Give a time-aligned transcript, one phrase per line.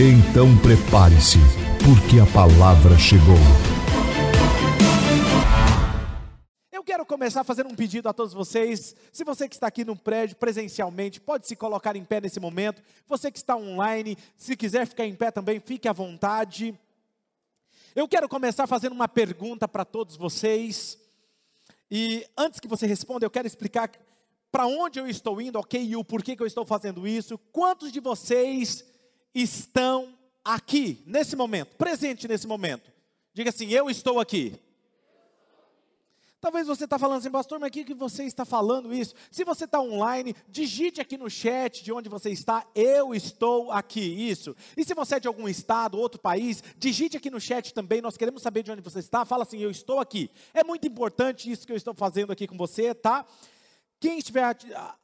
[0.00, 1.38] Então prepare-se,
[1.84, 3.34] porque a palavra chegou.
[6.70, 8.94] Eu quero começar fazendo um pedido a todos vocês.
[9.12, 12.80] Se você que está aqui no prédio presencialmente, pode se colocar em pé nesse momento.
[13.08, 16.78] Você que está online, se quiser ficar em pé também, fique à vontade.
[17.92, 20.96] Eu quero começar fazendo uma pergunta para todos vocês.
[21.90, 23.90] E antes que você responda, eu quero explicar
[24.52, 25.82] para onde eu estou indo, ok?
[25.82, 27.36] E o porquê que eu estou fazendo isso.
[27.50, 28.84] Quantos de vocês
[29.34, 32.90] estão aqui, nesse momento, presente nesse momento.
[33.32, 34.58] Diga assim: Eu estou aqui.
[36.40, 39.12] Talvez você está falando assim, pastor, mas aqui que você está falando isso?
[39.28, 44.00] Se você está online, digite aqui no chat de onde você está, eu estou aqui,
[44.00, 44.54] isso.
[44.76, 48.16] E se você é de algum estado, outro país, digite aqui no chat também, nós
[48.16, 50.30] queremos saber de onde você está, fala assim, eu estou aqui.
[50.54, 53.26] É muito importante isso que eu estou fazendo aqui com você, tá?
[54.00, 54.56] Quem estiver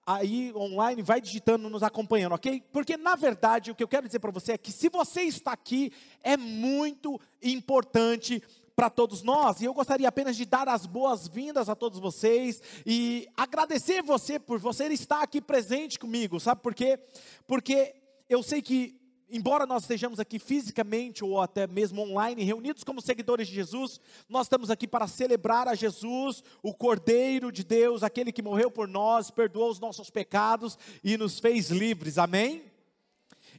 [0.07, 2.63] aí online, vai digitando, nos acompanhando, ok?
[2.73, 5.53] Porque na verdade o que eu quero dizer para você é que se você está
[5.53, 5.93] aqui,
[6.23, 8.41] é muito importante
[8.77, 13.29] para todos nós, e eu gostaria apenas de dar as boas-vindas a todos vocês e
[13.37, 16.99] agradecer você por você estar aqui presente comigo, sabe por quê?
[17.47, 17.95] Porque
[18.29, 19.01] eu sei que
[19.35, 24.47] embora nós estejamos aqui fisicamente ou até mesmo online, reunidos como seguidores de Jesus, nós
[24.47, 29.31] estamos aqui para celebrar a Jesus, o Cordeiro de Deus, aquele que morreu por nós,
[29.31, 32.71] perdoou os nossos pecados e nos fez livres, amém?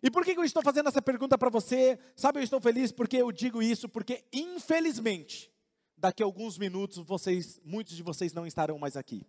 [0.01, 1.99] E por que eu estou fazendo essa pergunta para você?
[2.15, 5.51] Sabe, eu estou feliz porque eu digo isso, porque infelizmente,
[5.97, 9.27] daqui a alguns minutos, vocês, muitos de vocês não estarão mais aqui.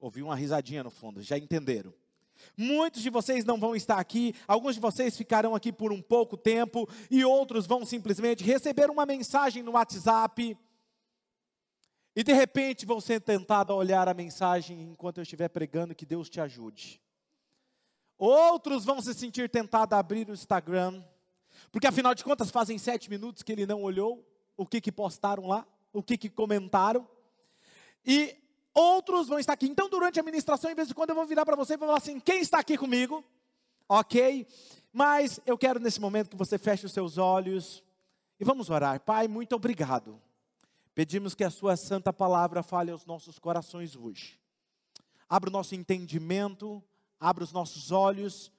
[0.00, 1.94] Ouvi uma risadinha no fundo, já entenderam?
[2.56, 6.36] Muitos de vocês não vão estar aqui, alguns de vocês ficarão aqui por um pouco
[6.36, 10.56] tempo, e outros vão simplesmente receber uma mensagem no WhatsApp,
[12.14, 16.06] e de repente vão ser tentados a olhar a mensagem enquanto eu estiver pregando, que
[16.06, 17.00] Deus te ajude.
[18.16, 21.04] Outros vão se sentir tentados a abrir o Instagram,
[21.70, 24.26] porque afinal de contas fazem sete minutos que ele não olhou
[24.56, 27.06] o que, que postaram lá, o que, que comentaram,
[28.04, 28.36] e
[28.76, 29.66] outros vão estar aqui.
[29.66, 31.88] Então, durante a ministração, em vez de quando eu vou virar para você e vou
[31.88, 33.24] falar assim: quem está aqui comigo?
[33.88, 34.46] Ok?
[34.92, 37.82] Mas eu quero nesse momento que você feche os seus olhos
[38.38, 39.00] e vamos orar.
[39.00, 40.20] Pai, muito obrigado.
[40.94, 44.38] Pedimos que a Sua santa palavra fale aos nossos corações hoje.
[45.28, 46.82] Abra o nosso entendimento,
[47.18, 48.52] abra os nossos olhos,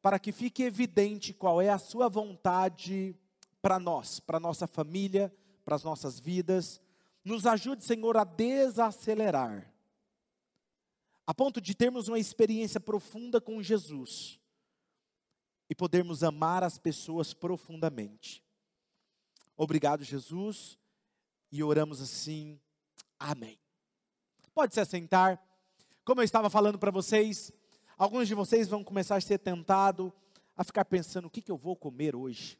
[0.00, 3.16] para que fique evidente qual é a Sua vontade
[3.60, 5.34] para nós, para nossa família,
[5.64, 6.80] para as nossas vidas
[7.24, 9.72] nos ajude, Senhor, a desacelerar,
[11.26, 14.38] a ponto de termos uma experiência profunda com Jesus
[15.70, 18.44] e podermos amar as pessoas profundamente.
[19.56, 20.78] Obrigado, Jesus,
[21.50, 22.60] e oramos assim,
[23.18, 23.58] amém.
[24.54, 25.42] Pode se assentar.
[26.04, 27.50] Como eu estava falando para vocês,
[27.96, 30.12] alguns de vocês vão começar a ser tentados
[30.56, 32.58] a ficar pensando: o que, que eu vou comer hoje?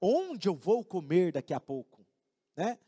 [0.00, 2.04] Onde eu vou comer daqui a pouco?
[2.56, 2.78] Né?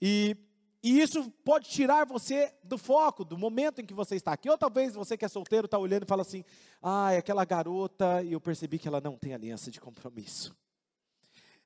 [0.00, 0.36] E,
[0.82, 4.48] e isso pode tirar você do foco, do momento em que você está aqui.
[4.48, 6.44] Ou talvez você que é solteiro está olhando e fala assim:
[6.82, 10.56] ah, é aquela garota, e eu percebi que ela não tem aliança de compromisso.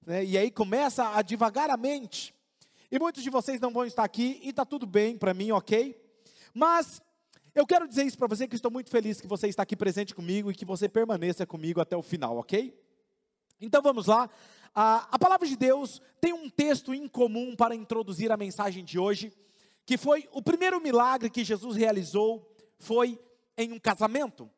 [0.06, 0.24] Né?
[0.24, 2.34] E aí começa a devagar a mente.
[2.90, 5.98] E muitos de vocês não vão estar aqui, e está tudo bem para mim, ok?
[6.52, 7.00] Mas
[7.54, 10.14] eu quero dizer isso para você que estou muito feliz que você está aqui presente
[10.14, 12.78] comigo e que você permaneça comigo até o final, ok?
[13.60, 14.28] Então vamos lá.
[14.74, 19.32] A, palavra de Deus tem um texto em comum para introduzir a mensagem de hoje,
[19.84, 23.18] que foi o primeiro milagre que Jesus realizou foi
[23.56, 24.50] em um casamento.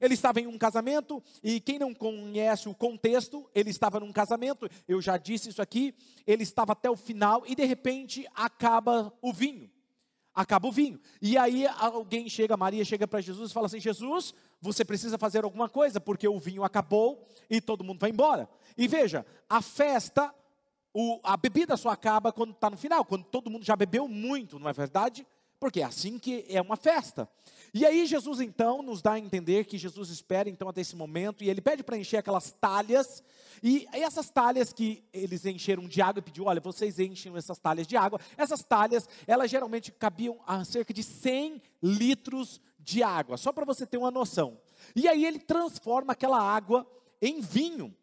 [0.00, 4.68] Ele estava em um casamento, e quem não conhece o contexto, ele estava num casamento,
[4.88, 5.94] eu já disse isso aqui,
[6.26, 9.70] ele estava até o final, e de repente acaba o vinho.
[10.34, 10.98] Acaba o vinho.
[11.20, 15.44] E aí alguém chega, Maria chega para Jesus e fala assim: Jesus, você precisa fazer
[15.44, 18.48] alguma coisa, porque o vinho acabou e todo mundo vai embora.
[18.76, 20.34] E veja, a festa,
[20.94, 24.58] o, a bebida só acaba quando está no final, quando todo mundo já bebeu muito,
[24.58, 25.26] não é verdade?
[25.62, 27.28] Porque é assim que é uma festa.
[27.72, 31.44] E aí Jesus então nos dá a entender que Jesus espera então até esse momento
[31.44, 33.22] e ele pede para encher aquelas talhas
[33.62, 37.86] e essas talhas que eles encheram de água e pediu, olha, vocês enchem essas talhas
[37.86, 38.18] de água.
[38.36, 43.86] Essas talhas, elas geralmente cabiam a cerca de 100 litros de água, só para você
[43.86, 44.58] ter uma noção.
[44.96, 46.84] E aí ele transforma aquela água
[47.20, 47.94] em vinho.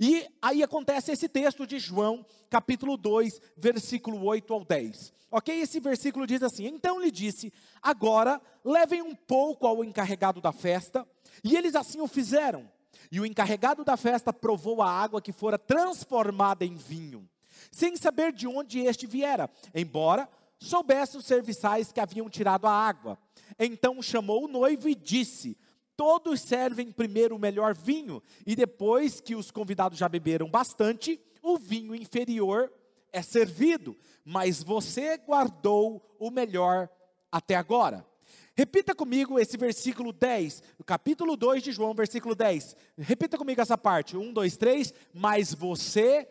[0.00, 5.12] E aí acontece esse texto de João, capítulo 2, versículo 8 ao 10.
[5.30, 5.60] Ok?
[5.60, 7.52] Esse versículo diz assim: Então lhe disse:
[7.82, 11.06] Agora levem um pouco ao encarregado da festa.
[11.42, 12.70] E eles assim o fizeram.
[13.10, 17.28] E o encarregado da festa provou a água que fora transformada em vinho,
[17.70, 20.28] sem saber de onde este viera, embora
[20.58, 23.18] soubesse os serviçais que haviam tirado a água.
[23.58, 25.56] Então chamou o noivo e disse:
[25.98, 31.58] Todos servem primeiro o melhor vinho, e depois que os convidados já beberam bastante, o
[31.58, 32.72] vinho inferior
[33.12, 36.88] é servido, mas você guardou o melhor
[37.32, 38.06] até agora.
[38.54, 42.76] Repita comigo esse versículo 10, capítulo 2 de João, versículo 10.
[42.98, 44.16] Repita comigo essa parte.
[44.16, 44.94] 1, 2, 3.
[45.12, 46.28] Mas você.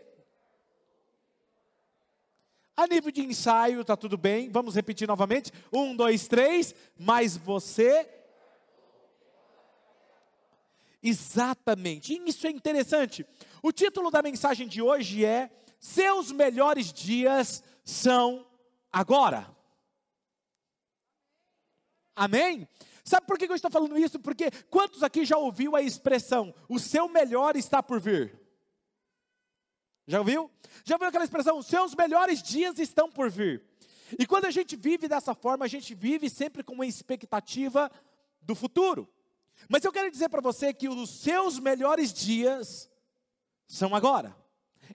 [2.76, 4.50] A nível de ensaio, tá tudo bem.
[4.50, 5.52] Vamos repetir novamente.
[5.74, 6.76] 1, 2, 3.
[6.98, 8.17] Mas você
[11.08, 12.14] Exatamente.
[12.14, 13.26] E isso é interessante.
[13.64, 15.50] O título da mensagem de hoje é:
[15.80, 18.46] Seus melhores dias são
[18.92, 19.50] agora.
[22.14, 22.68] Amém?
[23.06, 24.20] Sabe por que eu estou falando isso?
[24.20, 28.38] Porque quantos aqui já ouviu a expressão: o seu melhor está por vir?
[30.06, 30.52] Já ouviu?
[30.84, 33.64] Já ouviu aquela expressão: os seus melhores dias estão por vir?
[34.20, 37.90] E quando a gente vive dessa forma, a gente vive sempre com uma expectativa
[38.42, 39.08] do futuro.
[39.68, 42.90] Mas eu quero dizer para você que os seus melhores dias
[43.68, 44.36] são agora.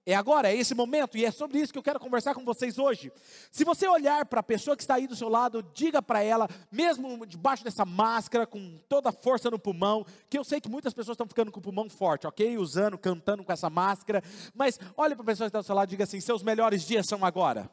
[0.06, 2.79] É agora, é esse momento, e é sobre isso que eu quero conversar com vocês
[2.79, 3.12] hoje.
[3.50, 6.49] Se você olhar para a pessoa que está aí do seu lado, diga para ela,
[6.70, 10.94] mesmo debaixo dessa máscara, com toda a força no pulmão, que eu sei que muitas
[10.94, 12.56] pessoas estão ficando com o pulmão forte, ok?
[12.59, 14.23] Usando, cantando com essa máscara,
[14.55, 16.85] mas olhe para a pessoa que está do seu lado e diga assim: seus melhores
[16.85, 17.70] dias são agora.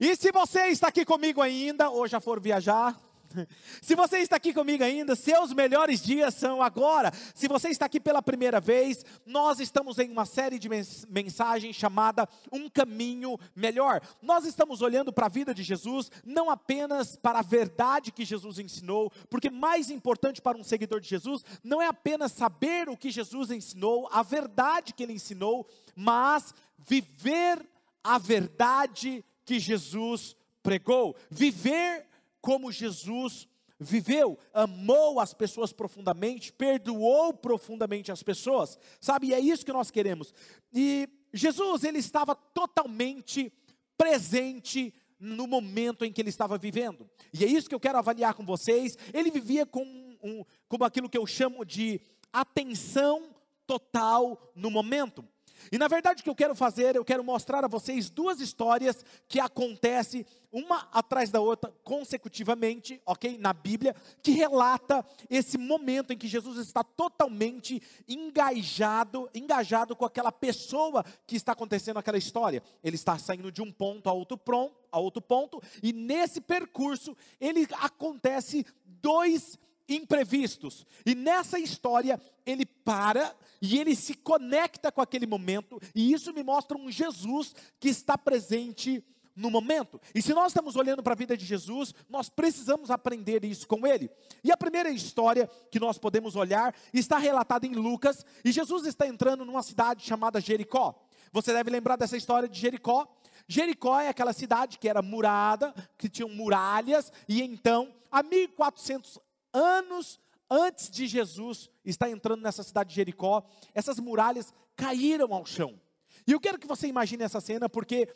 [0.00, 2.98] E se você está aqui comigo ainda, ou já for viajar,
[3.82, 7.12] se você está aqui comigo ainda, seus melhores dias são agora.
[7.34, 10.70] Se você está aqui pela primeira vez, nós estamos em uma série de
[11.08, 14.00] mensagens chamada Um Caminho Melhor.
[14.22, 18.58] Nós estamos olhando para a vida de Jesus, não apenas para a verdade que Jesus
[18.58, 23.10] ensinou, porque mais importante para um seguidor de Jesus não é apenas saber o que
[23.10, 27.68] Jesus ensinou, a verdade que ele ensinou, mas viver
[28.02, 32.06] a verdade que Jesus pregou, viver
[32.40, 33.48] como Jesus
[33.78, 39.28] viveu, amou as pessoas profundamente, perdoou profundamente as pessoas, sabe?
[39.28, 40.34] E é isso que nós queremos.
[40.72, 43.50] E Jesus, ele estava totalmente
[43.96, 47.08] presente no momento em que ele estava vivendo.
[47.32, 48.96] E é isso que eu quero avaliar com vocês.
[49.12, 49.82] Ele vivia com,
[50.22, 52.00] um, como aquilo que eu chamo de
[52.32, 53.34] atenção
[53.66, 55.24] total no momento.
[55.70, 59.04] E na verdade o que eu quero fazer, eu quero mostrar a vocês duas histórias
[59.28, 63.38] que acontecem uma atrás da outra consecutivamente, ok?
[63.38, 70.32] Na Bíblia, que relata esse momento em que Jesus está totalmente engajado, engajado com aquela
[70.32, 72.62] pessoa que está acontecendo aquela história.
[72.82, 77.16] Ele está saindo de um ponto a outro, prom, a outro ponto, e nesse percurso
[77.40, 79.56] ele acontece dois
[79.90, 80.86] imprevistos.
[81.04, 86.42] E nessa história, ele para e ele se conecta com aquele momento, e isso me
[86.42, 89.04] mostra um Jesus que está presente
[89.36, 90.00] no momento.
[90.14, 93.86] E se nós estamos olhando para a vida de Jesus, nós precisamos aprender isso com
[93.86, 94.10] ele.
[94.42, 99.06] E a primeira história que nós podemos olhar está relatada em Lucas, e Jesus está
[99.06, 101.02] entrando numa cidade chamada Jericó.
[101.32, 103.06] Você deve lembrar dessa história de Jericó.
[103.46, 109.18] Jericó é aquela cidade que era murada, que tinha muralhas, e então, há 1400
[109.52, 115.80] anos antes de Jesus estar entrando nessa cidade de Jericó, essas muralhas caíram ao chão.
[116.26, 118.08] E eu quero que você imagine essa cena, porque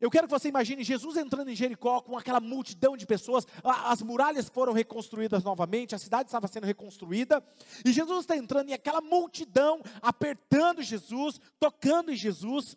[0.00, 4.02] eu quero que você imagine Jesus entrando em Jericó com aquela multidão de pessoas, as
[4.02, 7.40] muralhas foram reconstruídas novamente, a cidade estava sendo reconstruída,
[7.84, 12.76] e Jesus está entrando e aquela multidão apertando Jesus, tocando em Jesus,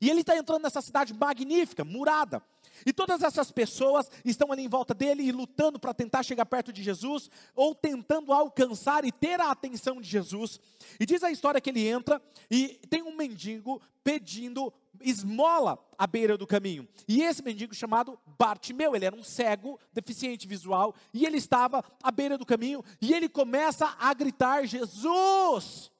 [0.00, 2.42] e ele está entrando nessa cidade magnífica, murada.
[2.84, 6.72] E todas essas pessoas estão ali em volta dele e lutando para tentar chegar perto
[6.72, 10.60] de Jesus, ou tentando alcançar e ter a atenção de Jesus.
[10.98, 16.36] E diz a história que ele entra e tem um mendigo pedindo esmola à beira
[16.36, 16.88] do caminho.
[17.08, 22.10] E esse mendigo chamado Bartimeu, ele era um cego, deficiente visual, e ele estava à
[22.10, 25.90] beira do caminho e ele começa a gritar: Jesus,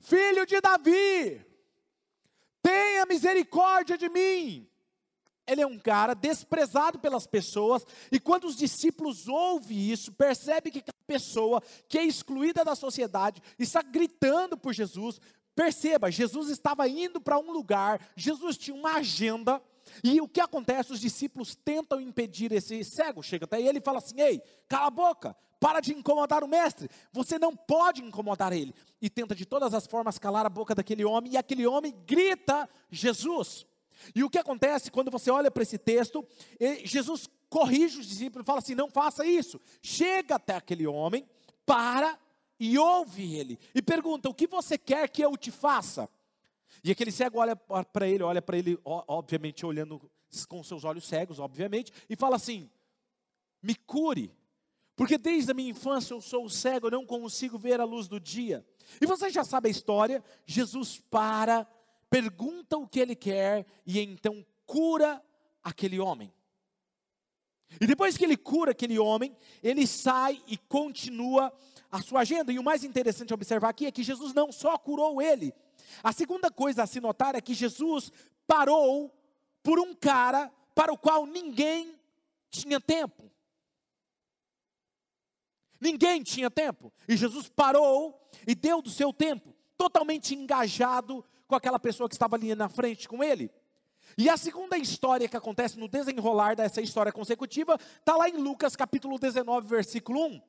[0.00, 1.44] filho de Davi,
[2.62, 4.68] tenha misericórdia de mim.
[5.46, 10.78] Ele é um cara desprezado pelas pessoas, e quando os discípulos ouvem isso, percebe que
[10.80, 15.20] a pessoa que é excluída da sociedade está gritando por Jesus.
[15.54, 19.60] Perceba, Jesus estava indo para um lugar, Jesus tinha uma agenda,
[20.02, 20.92] E o que acontece?
[20.92, 23.22] Os discípulos tentam impedir esse cego.
[23.22, 26.88] Chega até ele e fala assim: Ei, cala a boca, para de incomodar o mestre.
[27.12, 28.74] Você não pode incomodar ele.
[29.00, 31.32] E tenta de todas as formas calar a boca daquele homem.
[31.32, 33.66] E aquele homem grita: Jesus.
[34.14, 36.26] E o que acontece quando você olha para esse texto?
[36.84, 39.60] Jesus corrige os discípulos e fala assim: Não faça isso.
[39.80, 41.26] Chega até aquele homem,
[41.66, 42.18] para
[42.58, 43.58] e ouve ele.
[43.74, 46.08] E pergunta: O que você quer que eu te faça?
[46.82, 50.10] E aquele cego olha para ele, olha para ele, obviamente olhando
[50.48, 52.70] com seus olhos cegos, obviamente, e fala assim:
[53.62, 54.32] Me cure,
[54.96, 58.20] porque desde a minha infância eu sou cego, eu não consigo ver a luz do
[58.20, 58.64] dia.
[59.00, 61.66] E você já sabe a história: Jesus para,
[62.12, 65.24] pergunta o que ele quer e então cura
[65.64, 66.30] aquele homem.
[67.80, 71.50] E depois que ele cura aquele homem, ele sai e continua
[71.90, 72.52] a sua agenda.
[72.52, 75.54] E o mais interessante observar aqui é que Jesus não só curou ele,
[76.02, 78.12] a segunda coisa a se notar é que Jesus
[78.46, 79.10] parou
[79.62, 81.98] por um cara para o qual ninguém
[82.50, 83.32] tinha tempo.
[85.80, 86.92] Ninguém tinha tempo.
[87.08, 92.34] E Jesus parou e deu do seu tempo, totalmente engajado com aquela pessoa que estava
[92.34, 93.50] ali na frente com ele.
[94.16, 98.74] E a segunda história que acontece no desenrolar dessa história consecutiva está lá em Lucas
[98.74, 100.40] capítulo 19, versículo 1.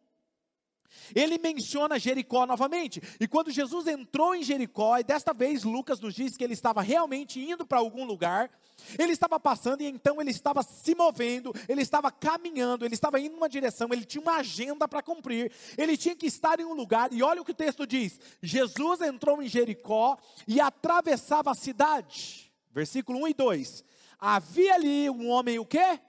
[1.14, 3.02] Ele menciona Jericó novamente.
[3.20, 6.82] E quando Jesus entrou em Jericó, e desta vez Lucas nos diz que ele estava
[6.82, 8.50] realmente indo para algum lugar,
[8.98, 13.34] ele estava passando e então ele estava se movendo, ele estava caminhando, ele estava indo
[13.34, 16.74] em uma direção, ele tinha uma agenda para cumprir, ele tinha que estar em um
[16.74, 17.12] lugar.
[17.14, 22.52] E olha o que o texto diz: Jesus entrou em Jericó e atravessava a cidade.
[22.72, 23.86] Versículo 1 e 2.
[24.20, 26.00] Havia ali um homem o quê?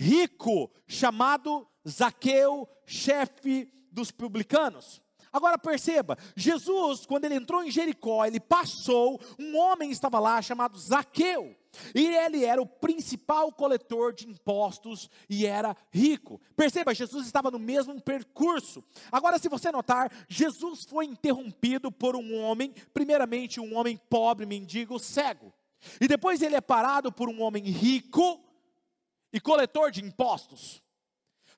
[0.00, 5.02] Rico, chamado Zaqueu, chefe dos publicanos.
[5.30, 10.78] Agora perceba, Jesus, quando ele entrou em Jericó, ele passou, um homem estava lá chamado
[10.78, 11.54] Zaqueu,
[11.94, 16.40] e ele era o principal coletor de impostos e era rico.
[16.56, 18.82] Perceba, Jesus estava no mesmo percurso.
[19.12, 24.98] Agora, se você notar, Jesus foi interrompido por um homem, primeiramente um homem pobre, mendigo,
[24.98, 25.52] cego.
[26.00, 28.49] E depois ele é parado por um homem rico
[29.32, 30.82] e coletor de impostos.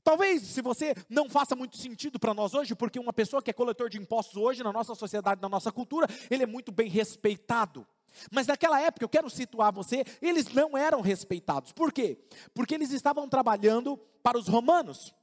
[0.04, 3.52] Talvez, se você não faça muito sentido para nós hoje, porque uma pessoa que é
[3.54, 7.86] coletor de impostos hoje, na nossa sociedade, na nossa cultura, ele é muito bem respeitado.
[8.30, 11.72] Mas naquela época, eu quero situar você, eles não eram respeitados.
[11.72, 12.18] Por quê?
[12.52, 15.14] Porque eles estavam trabalhando para os romanos.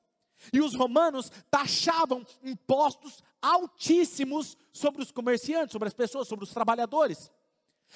[0.53, 7.29] E os romanos taxavam impostos altíssimos sobre os comerciantes, sobre as pessoas, sobre os trabalhadores.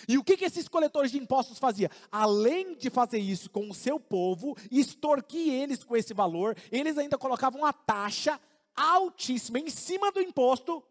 [0.08, 1.90] E o que, que esses coletores de impostos faziam?
[2.12, 7.18] Além de fazer isso com o seu povo, extorquir eles com esse valor, eles ainda
[7.18, 8.40] colocavam uma taxa
[8.76, 10.84] altíssima em cima do imposto,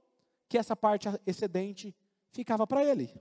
[0.48, 1.94] que essa parte excedente
[2.30, 3.12] ficava para ele.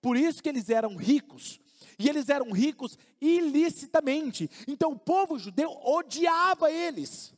[0.00, 1.60] Por isso que eles eram ricos.
[1.98, 4.48] E eles eram ricos ilicitamente.
[4.66, 7.34] Então o povo judeu odiava eles.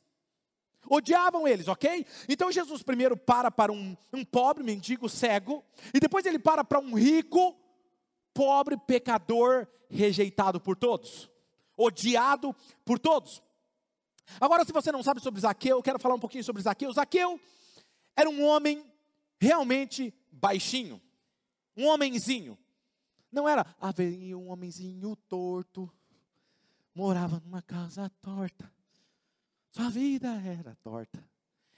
[0.89, 2.07] Odiavam eles, ok?
[2.29, 6.81] Então Jesus primeiro para para um, um pobre mendigo cego, e depois ele para para
[6.81, 7.60] um rico
[8.35, 11.31] pobre pecador rejeitado por todos,
[11.77, 13.43] odiado por todos.
[14.41, 16.93] Agora, se você não sabe sobre Zaqueu, eu quero falar um pouquinho sobre Zaqueu.
[16.93, 17.41] Zaqueu
[18.17, 18.85] era um homem
[19.41, 21.01] realmente baixinho,
[21.77, 22.59] um homenzinho.
[23.33, 25.91] Não era, haveria um homenzinho torto,
[26.95, 28.71] morava numa casa torta,
[29.71, 31.25] sua vida era torta.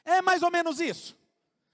[0.04, 1.16] É mais ou menos isso,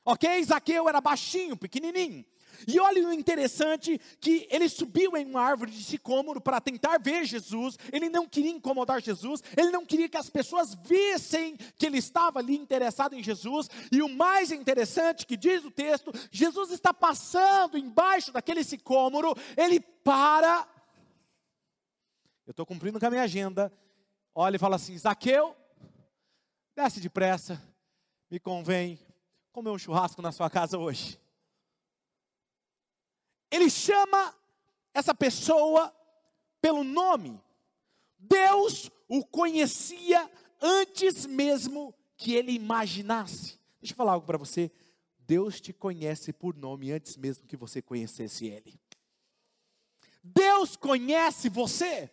[0.04, 0.42] ok?
[0.44, 2.24] Zaqueu era baixinho, pequenininho,
[2.66, 7.24] e olha o interessante que ele subiu em uma árvore de sicômoro para tentar ver
[7.24, 7.78] Jesus.
[7.92, 12.38] Ele não queria incomodar Jesus, ele não queria que as pessoas vissem que ele estava
[12.38, 13.68] ali interessado em Jesus.
[13.92, 19.80] E o mais interessante que diz o texto, Jesus está passando embaixo daquele sicômoro, ele
[19.80, 20.66] para.
[22.46, 23.72] Eu estou cumprindo com a minha agenda.
[24.34, 25.54] Olha e fala assim: Zaqueu,
[26.74, 27.60] desce depressa,
[28.30, 28.98] me convém
[29.52, 31.18] comer um churrasco na sua casa hoje.
[33.50, 34.34] Ele chama
[34.92, 35.94] essa pessoa
[36.60, 37.40] pelo nome.
[38.18, 43.58] Deus o conhecia antes mesmo que ele imaginasse.
[43.80, 44.70] Deixa eu falar algo para você.
[45.20, 48.78] Deus te conhece por nome antes mesmo que você conhecesse ele.
[50.22, 52.10] Deus conhece você.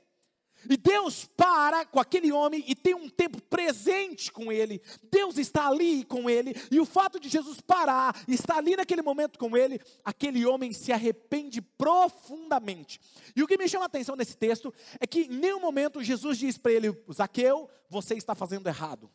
[0.69, 4.81] E Deus para com aquele homem e tem um tempo presente com ele.
[5.11, 6.55] Deus está ali com ele.
[6.71, 10.91] E o fato de Jesus parar, estar ali naquele momento com ele, aquele homem se
[10.91, 12.99] arrepende profundamente.
[13.35, 16.37] E o que me chama a atenção nesse texto é que em nenhum momento Jesus
[16.37, 19.09] diz para ele: Zaqueu, você está fazendo errado.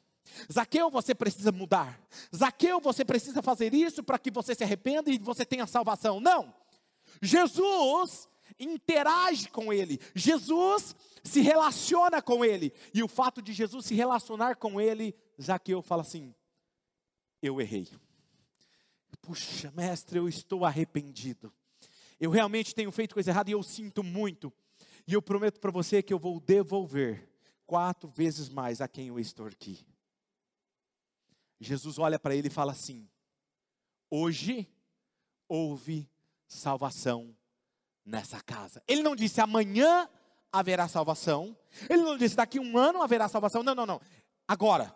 [0.53, 2.01] Zaqueu, você precisa mudar.
[2.35, 6.21] Zaqueu, você precisa fazer isso para que você se arrependa e você tenha salvação.
[6.21, 6.55] Não.
[7.21, 8.29] Jesus
[8.61, 9.99] interage com ele.
[10.15, 12.73] Jesus se relaciona com ele.
[12.93, 16.35] E o fato de Jesus se relacionar com ele, Zaqueu fala assim:
[17.43, 17.89] Eu errei.
[19.23, 21.53] Puxa, mestre, eu estou arrependido.
[22.19, 24.53] Eu realmente tenho feito coisa errada e eu sinto muito.
[25.07, 27.29] E eu prometo para você que eu vou devolver
[27.67, 29.87] quatro vezes mais a quem eu extorqui.
[31.59, 33.09] Jesus olha para ele e fala assim:
[34.11, 34.69] Hoje
[35.49, 36.11] houve
[36.47, 37.37] salvação
[38.05, 38.83] nessa casa.
[38.87, 40.09] Ele não disse amanhã
[40.53, 41.57] haverá salvação.
[41.89, 43.63] Ele não disse daqui um ano haverá salvação.
[43.63, 44.01] Não, não, não.
[44.47, 44.95] Agora,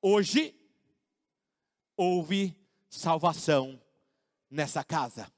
[0.00, 0.54] hoje
[1.96, 2.56] houve
[2.88, 3.80] salvação
[4.50, 5.30] nessa casa.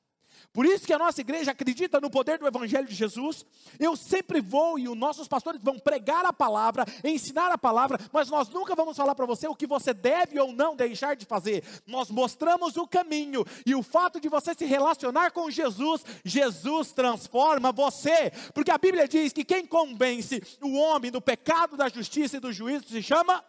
[0.58, 3.46] Por isso que a nossa igreja acredita no poder do Evangelho de Jesus.
[3.78, 8.28] Eu sempre vou e os nossos pastores vão pregar a palavra, ensinar a palavra, mas
[8.28, 11.62] nós nunca vamos falar para você o que você deve ou não deixar de fazer.
[11.86, 17.70] Nós mostramos o caminho e o fato de você se relacionar com Jesus, Jesus transforma
[17.70, 22.40] você, porque a Bíblia diz que quem convence o homem do pecado, da justiça e
[22.40, 23.44] do juízo se chama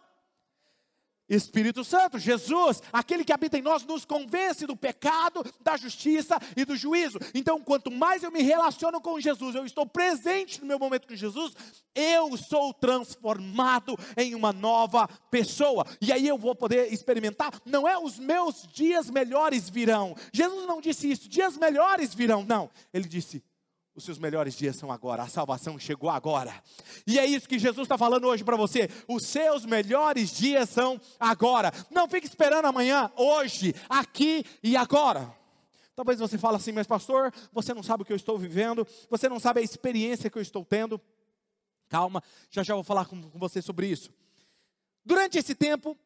[1.30, 6.64] Espírito Santo, Jesus, aquele que habita em nós, nos convence do pecado, da justiça e
[6.64, 7.18] do juízo.
[7.32, 11.14] Então, quanto mais eu me relaciono com Jesus, eu estou presente no meu momento com
[11.14, 11.54] Jesus,
[11.94, 15.86] eu sou transformado em uma nova pessoa.
[16.00, 17.52] E aí eu vou poder experimentar.
[17.64, 20.16] Não é os meus dias melhores virão.
[20.32, 22.44] Jesus não disse isso, dias melhores virão.
[22.44, 22.68] Não.
[22.92, 23.42] Ele disse:
[24.00, 26.52] os seus melhores dias são agora, a salvação chegou agora.
[27.06, 28.88] E é isso que Jesus está falando hoje para você.
[29.06, 31.72] Os seus melhores dias são agora.
[31.90, 35.32] Não fique esperando amanhã, hoje, aqui e agora.
[35.94, 39.28] Talvez você fale assim, mas pastor, você não sabe o que eu estou vivendo, você
[39.28, 41.00] não sabe a experiência que eu estou tendo.
[41.88, 44.10] Calma, já já vou falar com, com você sobre isso.
[45.04, 45.96] Durante esse tempo,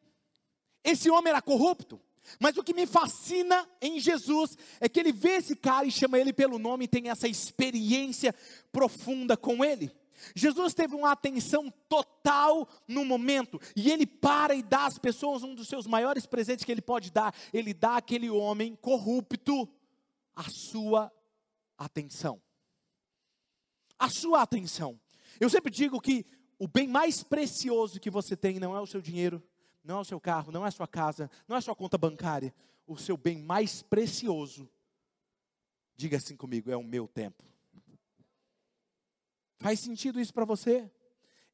[0.83, 1.99] esse homem era corrupto.
[2.39, 6.19] Mas o que me fascina em Jesus é que ele vê esse cara e chama
[6.19, 8.33] ele pelo nome e tem essa experiência
[8.71, 9.91] profunda com ele.
[10.35, 15.53] Jesus teve uma atenção total no momento, e ele para e dá às pessoas um
[15.53, 17.35] dos seus maiores presentes que ele pode dar.
[17.53, 19.67] Ele dá àquele homem corrupto
[20.35, 21.11] a sua
[21.77, 22.41] atenção.
[23.97, 24.99] A sua atenção.
[25.39, 26.25] Eu sempre digo que
[26.57, 29.43] o bem mais precioso que você tem não é o seu dinheiro,
[29.85, 31.97] não é o seu carro, não é a sua casa, não é a sua conta
[31.97, 32.53] bancária.
[32.87, 34.69] O seu bem mais precioso,
[35.95, 37.43] diga assim comigo, é o meu tempo.
[39.59, 40.89] Faz sentido isso para você?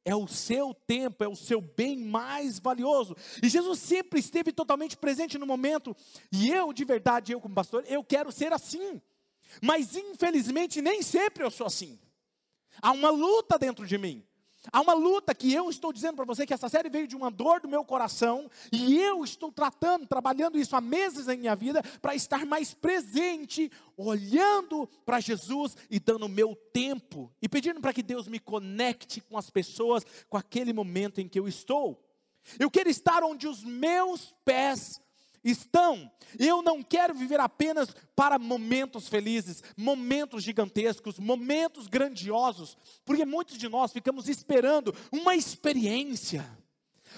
[0.04, 3.14] É o seu tempo, é o seu bem mais valioso.
[3.42, 5.96] E Jesus sempre esteve totalmente presente no momento.
[6.30, 9.00] E eu, de verdade, eu como pastor, eu quero ser assim.
[9.62, 11.98] Mas infelizmente nem sempre eu sou assim.
[12.80, 14.26] Há uma luta dentro de mim.
[14.70, 17.30] Há uma luta que eu estou dizendo para você que essa série veio de uma
[17.30, 21.82] dor do meu coração e eu estou tratando, trabalhando isso há meses em minha vida
[22.00, 27.92] para estar mais presente, olhando para Jesus e dando o meu tempo e pedindo para
[27.92, 32.00] que Deus me conecte com as pessoas, com aquele momento em que eu estou.
[32.58, 35.01] Eu quero estar onde os meus pés
[35.44, 36.10] estão.
[36.38, 43.68] Eu não quero viver apenas para momentos felizes, momentos gigantescos, momentos grandiosos, porque muitos de
[43.68, 46.46] nós ficamos esperando uma experiência,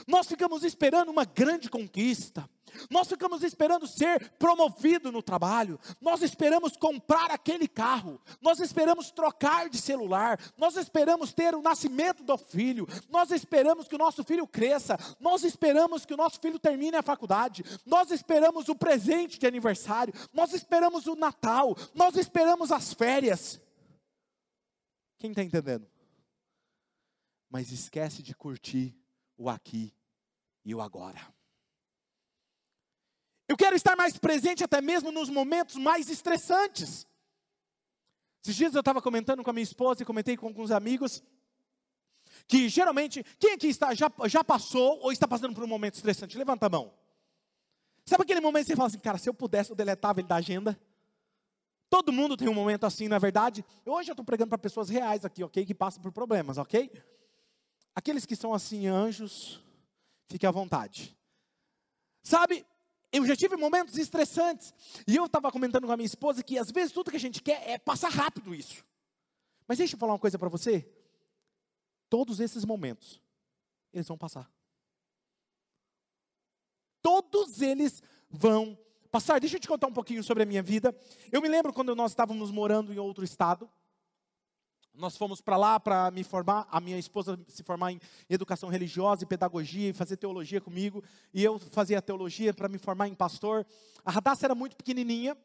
[0.06, 2.48] nós ficamos esperando uma grande conquista,
[2.90, 9.68] nós ficamos esperando ser promovido no trabalho, nós esperamos comprar aquele carro, nós esperamos trocar
[9.68, 14.46] de celular, nós esperamos ter o nascimento do filho, nós esperamos que o nosso filho
[14.46, 19.46] cresça, nós esperamos que o nosso filho termine a faculdade, nós esperamos o presente de
[19.46, 23.60] aniversário, nós esperamos o Natal, nós esperamos as férias.
[25.18, 25.86] Quem está entendendo?
[27.48, 28.94] Mas esquece de curtir
[29.36, 29.94] o aqui
[30.64, 31.20] e o agora.
[33.46, 37.06] Eu quero estar mais presente até mesmo nos momentos mais estressantes.
[38.42, 41.22] Esses dias eu estava comentando com a minha esposa e comentei com alguns amigos
[42.46, 46.36] que geralmente, quem aqui está, já, já passou ou está passando por um momento estressante?
[46.36, 46.92] Levanta a mão.
[48.04, 50.36] Sabe aquele momento que você fala assim, cara, se eu pudesse eu deletava ele da
[50.36, 50.78] agenda?
[51.88, 53.64] Todo mundo tem um momento assim, na é verdade.
[53.86, 55.64] Hoje eu estou pregando para pessoas reais aqui, ok?
[55.64, 56.90] Que passam por problemas, ok?
[57.94, 59.60] Aqueles que são assim, anjos,
[60.28, 61.16] fique à vontade.
[62.22, 62.66] Sabe,
[63.12, 64.74] eu já tive momentos estressantes.
[65.06, 67.40] E eu estava comentando com a minha esposa que às vezes tudo que a gente
[67.40, 68.84] quer é passar rápido isso.
[69.68, 70.88] Mas deixa eu falar uma coisa para você.
[72.10, 73.22] Todos esses momentos,
[73.92, 74.50] eles vão passar.
[77.00, 78.78] Todos eles vão
[79.10, 79.38] passar.
[79.38, 80.92] Deixa eu te contar um pouquinho sobre a minha vida.
[81.30, 83.70] Eu me lembro quando nós estávamos morando em outro estado.
[84.94, 89.24] Nós fomos para lá para me formar, a minha esposa se formar em educação religiosa
[89.24, 91.02] e pedagogia e fazer teologia comigo,
[91.32, 93.66] e eu fazia teologia para me formar em pastor.
[94.04, 95.36] A Radassa era muito pequenininha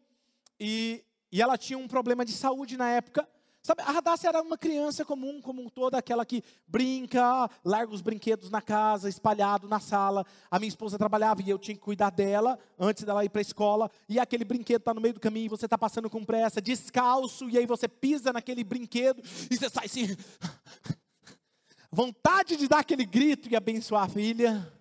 [0.59, 3.27] e, e ela tinha um problema de saúde na época,
[3.61, 8.49] Sabe, a Radassa era uma criança comum, como toda aquela que brinca, larga os brinquedos
[8.49, 10.25] na casa, espalhado na sala.
[10.49, 13.43] A minha esposa trabalhava e eu tinha que cuidar dela antes dela ir para a
[13.43, 13.91] escola.
[14.07, 17.49] E aquele brinquedo está no meio do caminho, e você está passando com pressa, descalço,
[17.49, 20.07] e aí você pisa naquele brinquedo e você sai assim.
[21.91, 24.71] Vontade de dar aquele grito e abençoar a filha,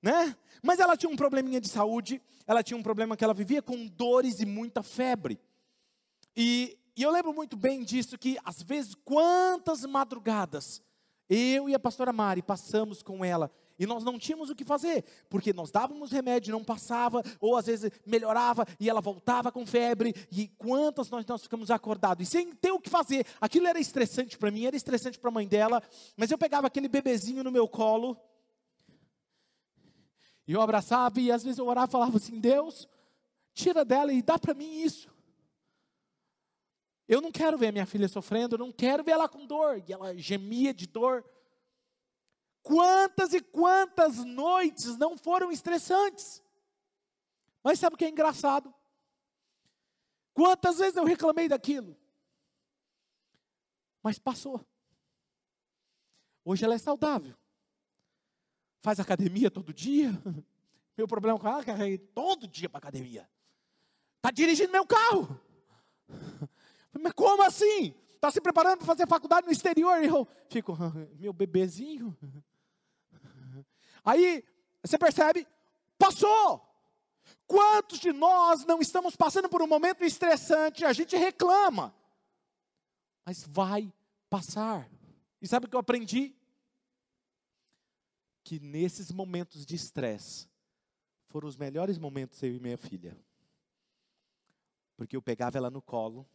[0.00, 0.34] né?
[0.62, 3.86] Mas ela tinha um probleminha de saúde, ela tinha um problema que ela vivia com
[3.86, 5.38] dores e muita febre.
[6.34, 10.82] E e eu lembro muito bem disso, que às vezes, quantas madrugadas,
[11.28, 15.04] eu e a pastora Mari passamos com ela, e nós não tínhamos o que fazer,
[15.30, 20.14] porque nós dávamos remédio, não passava, ou às vezes melhorava, e ela voltava com febre,
[20.30, 24.36] e quantas nós, nós ficamos acordados, e sem ter o que fazer, aquilo era estressante
[24.36, 25.82] para mim, era estressante para a mãe dela,
[26.16, 28.16] mas eu pegava aquele bebezinho no meu colo,
[30.46, 32.88] e eu abraçava, e às vezes eu orava e falava assim, Deus,
[33.54, 35.11] tira dela e dá para mim isso,
[37.12, 39.82] eu não quero ver minha filha sofrendo, eu não quero ver ela com dor.
[39.86, 41.22] E ela gemia de dor.
[42.62, 46.42] Quantas e quantas noites não foram estressantes?
[47.62, 48.72] Mas sabe o que é engraçado?
[50.32, 51.94] Quantas vezes eu reclamei daquilo?
[54.02, 54.64] Mas passou.
[56.42, 57.36] Hoje ela é saudável.
[58.80, 60.10] Faz academia todo dia.
[60.96, 63.28] Meu problema com ela é que ela ir todo dia para academia.
[64.16, 65.40] Está dirigindo meu carro.
[67.00, 67.94] Mas como assim?
[68.14, 70.02] Está se preparando para fazer faculdade no exterior?
[70.02, 70.76] E eu fico,
[71.18, 72.16] meu bebezinho.
[74.04, 74.44] Aí,
[74.82, 75.46] você percebe?
[75.98, 76.68] Passou.
[77.46, 80.84] Quantos de nós não estamos passando por um momento estressante?
[80.84, 81.94] A gente reclama.
[83.24, 83.92] Mas vai
[84.28, 84.88] passar.
[85.40, 86.34] E sabe o que eu aprendi?
[88.44, 90.48] Que nesses momentos de estresse
[91.26, 93.16] foram os melhores momentos eu e minha filha.
[94.96, 96.28] Porque eu pegava ela no colo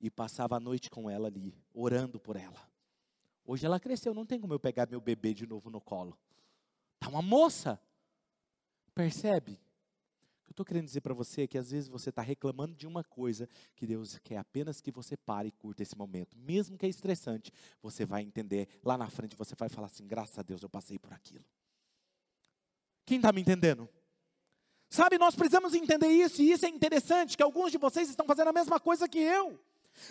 [0.00, 2.68] e passava a noite com ela ali, orando por ela.
[3.44, 6.18] Hoje ela cresceu, não tem como eu pegar meu bebê de novo no colo.
[6.98, 7.80] Tá uma moça.
[8.94, 9.52] Percebe?
[9.52, 12.74] O que eu estou querendo dizer para você é que às vezes você está reclamando
[12.74, 16.36] de uma coisa que Deus quer apenas que você pare e curta esse momento.
[16.36, 18.68] Mesmo que é estressante, você vai entender.
[18.84, 21.44] Lá na frente você vai falar assim: graças a Deus eu passei por aquilo.
[23.04, 23.88] Quem está me entendendo?
[24.88, 28.48] Sabe, nós precisamos entender isso, e isso é interessante, que alguns de vocês estão fazendo
[28.48, 29.58] a mesma coisa que eu.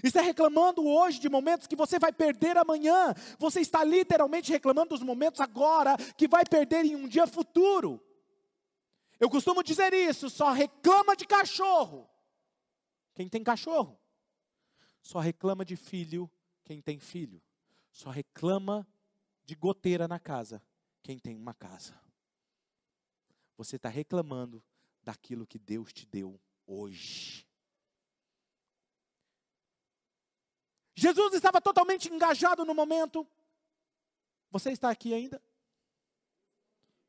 [0.04, 3.14] Está reclamando hoje de momentos que você vai perder amanhã.
[3.38, 8.02] Você está literalmente reclamando dos momentos agora que vai perder em um dia futuro.
[9.20, 12.10] Eu costumo dizer isso, só reclama de cachorro.
[13.14, 14.00] Quem tem cachorro?
[15.02, 16.30] Só reclama de filho
[16.64, 17.42] quem tem filho.
[17.92, 18.88] Só reclama
[19.44, 20.64] de goteira na casa
[21.02, 22.00] quem tem uma casa.
[23.58, 24.64] Você está reclamando
[25.02, 27.49] daquilo que Deus te deu hoje.
[31.00, 33.26] Jesus estava totalmente engajado no momento.
[34.52, 35.42] Você está aqui ainda?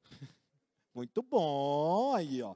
[0.94, 2.54] Muito bom aí, ó.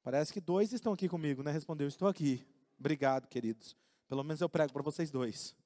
[0.00, 1.50] Parece que dois estão aqui comigo, né?
[1.50, 2.46] Respondeu, estou aqui.
[2.78, 3.76] Obrigado, queridos.
[4.08, 5.56] Pelo menos eu prego para vocês dois.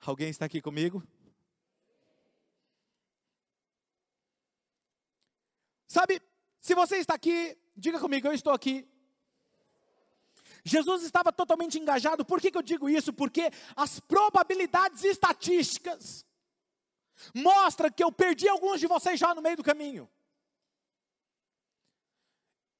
[0.00, 1.02] Alguém está aqui comigo?
[5.86, 6.22] Sabe,
[6.60, 8.88] se você está aqui, diga comigo, eu estou aqui.
[10.64, 12.24] Jesus estava totalmente engajado.
[12.24, 13.12] Por que, que eu digo isso?
[13.12, 16.26] Porque as probabilidades estatísticas
[17.34, 20.08] mostram que eu perdi alguns de vocês já no meio do caminho.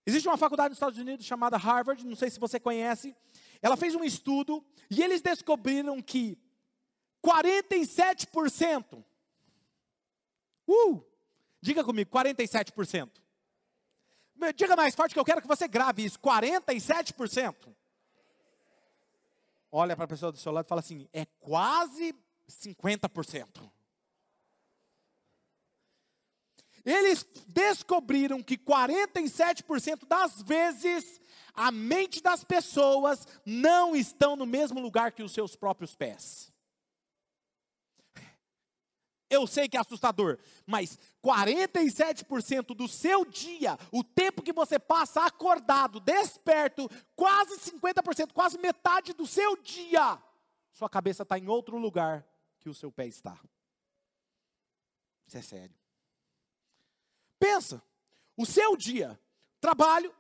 [0.07, 3.15] Existe uma faculdade nos Estados Unidos chamada Harvard, não sei se você conhece.
[3.61, 6.39] Ela fez um estudo e eles descobriram que
[7.23, 9.05] 47%,
[10.67, 11.05] uh,
[11.61, 13.11] diga comigo, 47%.
[14.55, 17.75] Diga mais forte que eu quero que você grave isso, 47%
[19.71, 22.15] olha para a pessoa do seu lado e fala assim: é quase
[22.49, 23.71] 50%.
[26.85, 31.21] Eles descobriram que 47% das vezes
[31.53, 36.48] a mente das pessoas não estão no mesmo lugar que os seus próprios pés.
[39.31, 45.25] Eu sei que é assustador, mas 47% do seu dia, o tempo que você passa
[45.25, 50.19] acordado, desperto, quase 50%, quase metade do seu dia,
[50.73, 52.27] sua cabeça está em outro lugar
[52.59, 53.39] que o seu pé está.
[55.27, 55.77] Isso é sério.
[57.39, 57.83] Pensa,
[58.37, 59.21] o seu dia,
[59.61, 60.15] trabalho,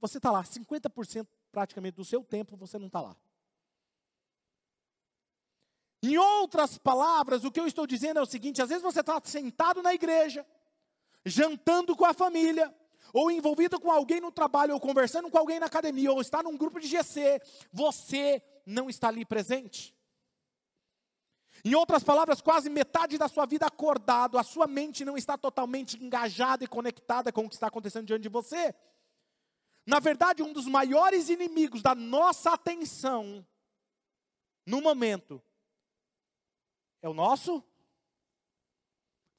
[0.00, 3.16] você está lá, 50% praticamente do seu tempo você não está lá.
[6.02, 9.20] Em outras palavras, o que eu estou dizendo é o seguinte: às vezes você está
[9.22, 10.46] sentado na igreja,
[11.24, 12.74] jantando com a família,
[13.12, 16.56] ou envolvido com alguém no trabalho, ou conversando com alguém na academia, ou está num
[16.56, 17.40] grupo de GC,
[17.72, 19.94] você não está ali presente.
[21.62, 26.02] Em outras palavras, quase metade da sua vida acordado, a sua mente não está totalmente
[26.02, 28.74] engajada e conectada com o que está acontecendo diante de você.
[29.84, 33.46] Na verdade, um dos maiores inimigos da nossa atenção
[34.64, 35.42] no momento
[37.02, 37.62] é o nosso.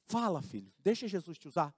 [0.04, 1.74] Fala, filho, deixa Jesus te usar.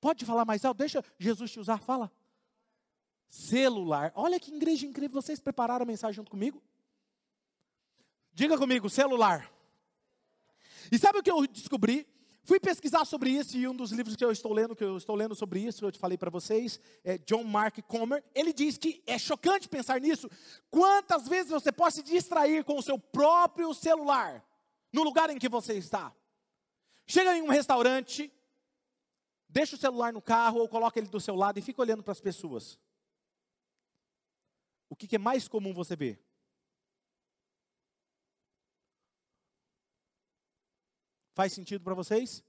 [0.00, 2.12] Pode falar mais alto, deixa Jesus te usar, fala.
[3.28, 4.12] Celular.
[4.14, 6.62] Olha que igreja incrível, vocês prepararam a mensagem junto comigo?
[8.32, 9.50] Diga comigo, celular.
[10.92, 12.06] E sabe o que eu descobri?
[12.46, 15.16] Fui pesquisar sobre isso e um dos livros que eu estou lendo, que eu estou
[15.16, 18.22] lendo sobre isso, eu te falei para vocês, é John Mark Comer.
[18.32, 20.30] Ele diz que é chocante pensar nisso.
[20.70, 24.46] Quantas vezes você pode se distrair com o seu próprio celular
[24.92, 26.14] no lugar em que você está?
[27.04, 28.32] Chega em um restaurante,
[29.48, 32.12] deixa o celular no carro ou coloca ele do seu lado e fica olhando para
[32.12, 32.78] as pessoas.
[34.88, 36.24] O que, que é mais comum você ver?
[41.36, 42.42] Faz sentido para vocês?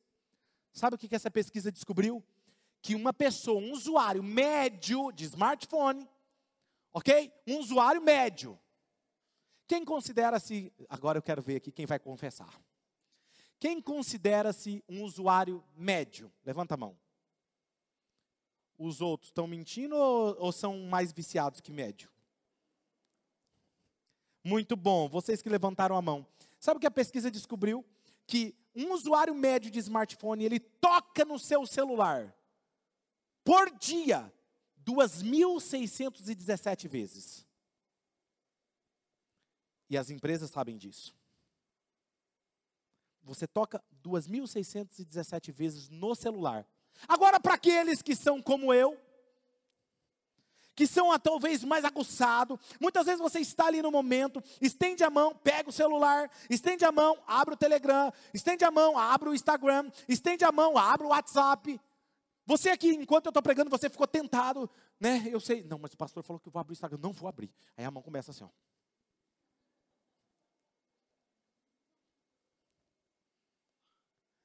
[0.71, 2.23] Sabe o que, que essa pesquisa descobriu?
[2.81, 6.07] Que uma pessoa, um usuário médio de smartphone,
[6.93, 7.29] ok?
[7.45, 8.57] Um usuário médio.
[9.67, 12.61] Quem considera-se, agora eu quero ver aqui quem vai confessar.
[13.59, 16.31] Quem considera-se um usuário médio?
[16.45, 16.97] Levanta a mão.
[18.77, 22.09] Os outros estão mentindo ou, ou são mais viciados que médio?
[24.45, 26.25] Muito bom, vocês que levantaram a mão.
[26.57, 27.85] Sabe o que a pesquisa descobriu?
[28.25, 32.35] Que um usuário médio de smartphone, ele toca no seu celular
[33.43, 34.31] por dia
[34.85, 37.47] 2.617 vezes.
[39.89, 41.15] E as empresas sabem disso.
[43.23, 46.65] Você toca 2.617 vezes no celular.
[47.07, 48.99] Agora, para aqueles que são como eu,
[50.77, 52.59] que são talvez mais aguçados.
[52.79, 56.91] Muitas vezes você está ali no momento, estende a mão, pega o celular, estende a
[56.91, 61.09] mão, abre o Telegram, estende a mão, abre o Instagram, estende a mão, abre o
[61.09, 61.81] WhatsApp.
[62.45, 65.27] Você aqui, enquanto eu estou pregando, você ficou tentado, né?
[65.31, 66.99] Eu sei, não, mas o pastor falou que eu vou abrir o Instagram.
[67.01, 67.51] Não vou abrir.
[67.75, 68.49] Aí a mão começa assim, ó.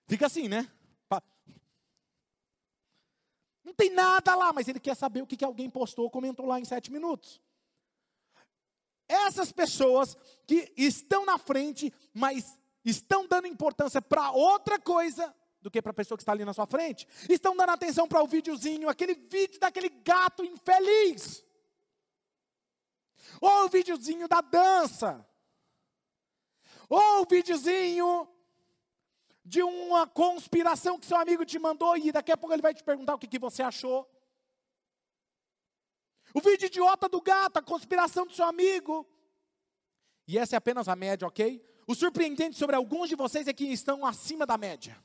[0.08, 0.66] Fica assim, né?
[3.72, 6.60] Não tem nada lá, mas ele quer saber o que, que alguém postou, comentou lá
[6.60, 7.40] em sete minutos.
[9.08, 10.14] Essas pessoas
[10.46, 15.94] que estão na frente, mas estão dando importância para outra coisa do que para a
[15.94, 19.58] pessoa que está ali na sua frente, estão dando atenção para o videozinho, aquele vídeo
[19.58, 21.42] daquele gato infeliz,
[23.40, 25.26] ou o videozinho da dança,
[26.90, 28.28] ou o videozinho
[29.44, 32.82] de uma conspiração que seu amigo te mandou e daqui a pouco ele vai te
[32.82, 34.08] perguntar o que, que você achou.
[36.34, 39.06] O vídeo idiota do gato, a conspiração do seu amigo.
[40.26, 41.62] E essa é apenas a média, ok?
[41.86, 45.02] O surpreendente sobre alguns de vocês é que estão acima da média.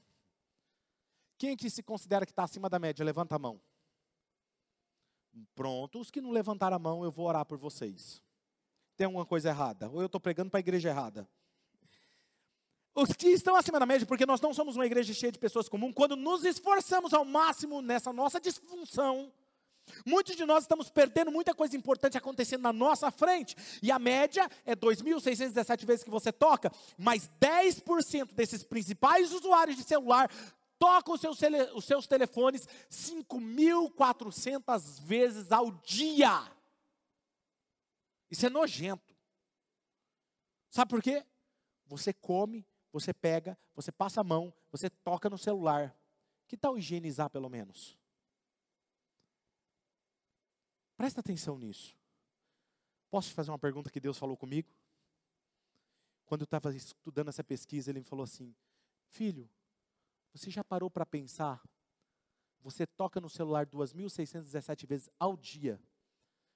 [1.37, 3.03] Quem que se considera que está acima da média?
[3.03, 3.61] Levanta a mão.
[5.53, 8.21] Pronto, os que não levantaram a mão, eu vou orar por vocês.
[8.95, 9.89] Tem alguma coisa errada?
[9.89, 11.29] Ou eu estou pregando para a igreja errada?
[12.99, 15.69] Os que estão acima da média, porque nós não somos uma igreja cheia de pessoas
[15.69, 19.31] comuns, quando nos esforçamos ao máximo nessa nossa disfunção,
[20.03, 24.49] muitos de nós estamos perdendo muita coisa importante acontecendo na nossa frente, e a média
[24.65, 30.27] é 2.617 vezes que você toca, mas 10% desses principais usuários de celular
[30.79, 31.37] tocam os seus,
[31.75, 36.51] os seus telefones 5.400 vezes ao dia.
[38.31, 39.15] Isso é nojento.
[40.71, 41.23] Sabe por quê?
[41.85, 42.65] Você come,
[42.99, 45.95] você pega, você passa a mão, você toca no celular.
[46.47, 47.97] Que tal higienizar pelo menos?
[50.95, 51.95] Presta atenção nisso.
[53.11, 54.67] Posso te fazer uma pergunta que Deus falou comigo?
[56.25, 58.55] Quando eu estava estudando essa pesquisa, ele me falou assim:
[59.09, 59.49] Filho,
[60.33, 61.61] você já parou para pensar?
[62.61, 65.79] Você toca no celular 2.617 vezes ao dia.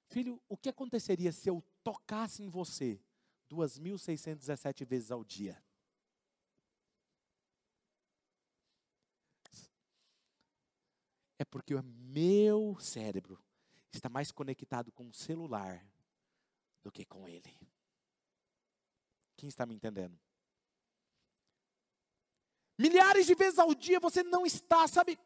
[0.08, 3.00] Filho, o que aconteceria se eu tocasse em você
[3.48, 5.62] 2.617 vezes ao dia?
[11.42, 13.36] É porque o meu cérebro
[13.92, 15.84] está mais conectado com o celular
[16.84, 17.52] do que com ele.
[19.36, 20.16] Quem está me entendendo?
[22.78, 25.18] Milhares de vezes ao dia você não está, sabe,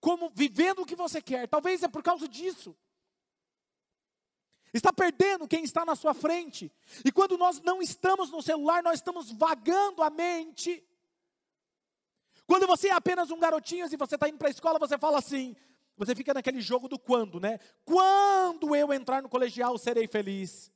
[0.00, 1.46] como vivendo o que você quer.
[1.46, 2.74] Talvez é por causa disso.
[4.72, 6.72] Está perdendo quem está na sua frente.
[7.04, 10.82] E quando nós não estamos no celular, nós estamos vagando a mente
[12.46, 15.18] quando você é apenas um garotinho e você está indo para a escola, você fala
[15.18, 15.56] assim,
[15.96, 17.58] você fica naquele jogo do quando, né?
[17.84, 20.70] Quando eu entrar no colegial, serei feliz.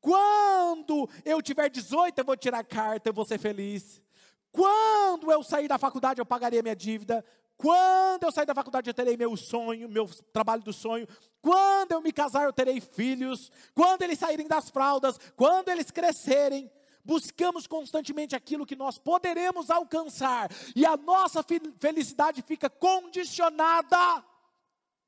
[0.00, 4.02] Quando eu tiver 18, eu vou tirar carta, eu vou ser feliz.
[4.50, 7.24] Quando eu sair da faculdade, eu pagarei minha dívida.
[7.56, 11.06] Quando eu sair da faculdade, eu terei meu sonho, meu trabalho do sonho.
[11.40, 13.50] Quando eu me casar, eu terei filhos.
[13.74, 16.70] Quando eles saírem das fraldas, quando eles crescerem,
[17.06, 21.44] buscamos constantemente aquilo que nós poderemos alcançar, e a nossa
[21.78, 24.24] felicidade fica condicionada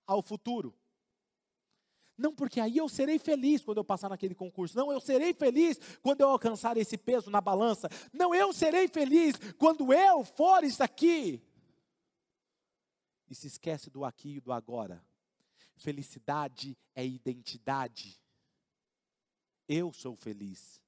[0.07, 0.73] ao futuro.
[2.17, 4.77] Não porque aí eu serei feliz quando eu passar naquele concurso.
[4.77, 7.89] Não, eu serei feliz quando eu alcançar esse peso na balança.
[8.13, 11.41] Não, eu serei feliz quando eu for isso aqui.
[13.31, 15.05] E se esquece do aqui e do agora.
[15.77, 18.21] Felicidade é identidade.
[19.69, 20.81] Eu sou feliz.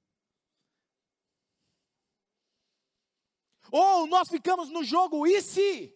[3.71, 5.95] Ou nós ficamos no jogo e se?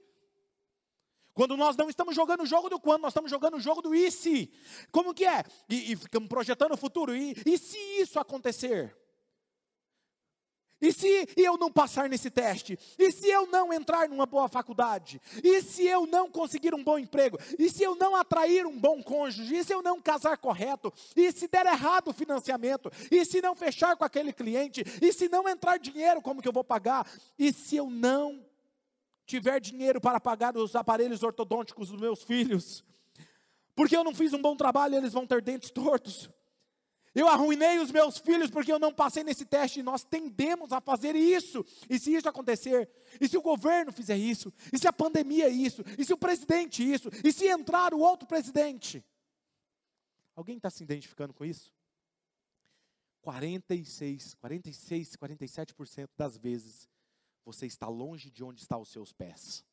[1.34, 3.94] Quando nós não estamos jogando o jogo do quando, nós estamos jogando o jogo do
[3.94, 4.52] e se.
[4.92, 5.42] Como que é?
[5.68, 7.14] E, e ficamos projetando o futuro.
[7.14, 8.96] E, e se isso acontecer?
[10.84, 12.78] E se eu não passar nesse teste?
[12.98, 15.18] E se eu não entrar numa boa faculdade?
[15.42, 17.38] E se eu não conseguir um bom emprego?
[17.58, 19.56] E se eu não atrair um bom cônjuge?
[19.56, 20.92] E se eu não casar correto?
[21.16, 22.92] E se der errado o financiamento?
[23.10, 24.84] E se não fechar com aquele cliente?
[25.00, 27.10] E se não entrar dinheiro, como que eu vou pagar?
[27.38, 28.44] E se eu não
[29.24, 32.84] tiver dinheiro para pagar os aparelhos ortodônticos dos meus filhos,
[33.74, 36.28] porque eu não fiz um bom trabalho, eles vão ter dentes tortos.
[37.14, 39.80] Eu arruinei os meus filhos porque eu não passei nesse teste.
[39.80, 41.64] E nós tendemos a fazer isso.
[41.88, 45.50] E se isso acontecer, e se o governo fizer isso, e se a pandemia é
[45.50, 49.04] isso, e se o presidente isso, e se entrar o outro presidente.
[50.34, 51.72] Alguém está se identificando com isso?
[53.22, 56.88] 46, 46, 47% das vezes
[57.44, 59.64] você está longe de onde estão os seus pés.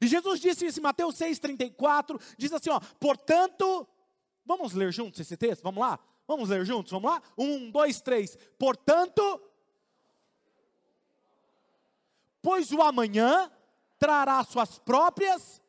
[0.00, 3.86] E Jesus disse isso em Mateus 6,34, diz assim: ó, portanto,
[4.44, 5.62] vamos ler juntos esse texto?
[5.62, 5.98] Vamos lá?
[6.26, 6.92] Vamos ler juntos?
[6.92, 7.22] Vamos lá?
[7.36, 8.36] Um, dois, três.
[8.58, 9.40] Portanto,
[12.40, 13.50] pois o amanhã
[13.98, 15.60] trará suas próprias.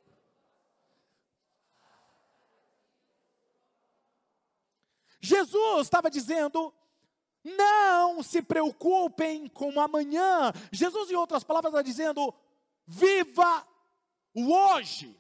[5.19, 6.73] Jesus estava dizendo
[7.43, 10.53] não se preocupem com amanhã.
[10.71, 12.33] Jesus, em outras palavras, está dizendo:
[12.85, 13.67] viva
[14.33, 15.17] o hoje.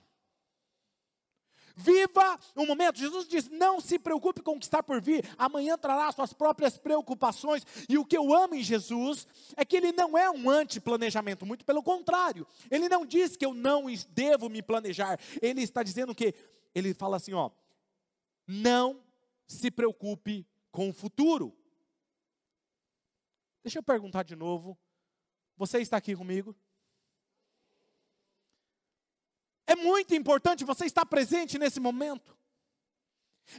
[1.75, 2.99] Viva o momento.
[2.99, 6.77] Jesus diz: não se preocupe com o que está por vir, amanhã trará suas próprias
[6.77, 7.65] preocupações.
[7.89, 11.65] E o que eu amo em Jesus é que ele não é um anti-planejamento, muito
[11.65, 12.45] pelo contrário.
[12.69, 15.19] Ele não diz que eu não devo me planejar.
[15.41, 16.35] Ele está dizendo que,
[16.75, 17.49] ele fala assim: ó,
[18.47, 19.01] não
[19.47, 21.55] se preocupe com o futuro.
[23.63, 24.77] Deixa eu perguntar de novo.
[25.57, 26.55] Você está aqui comigo?
[29.65, 32.37] É muito importante você estar presente nesse momento.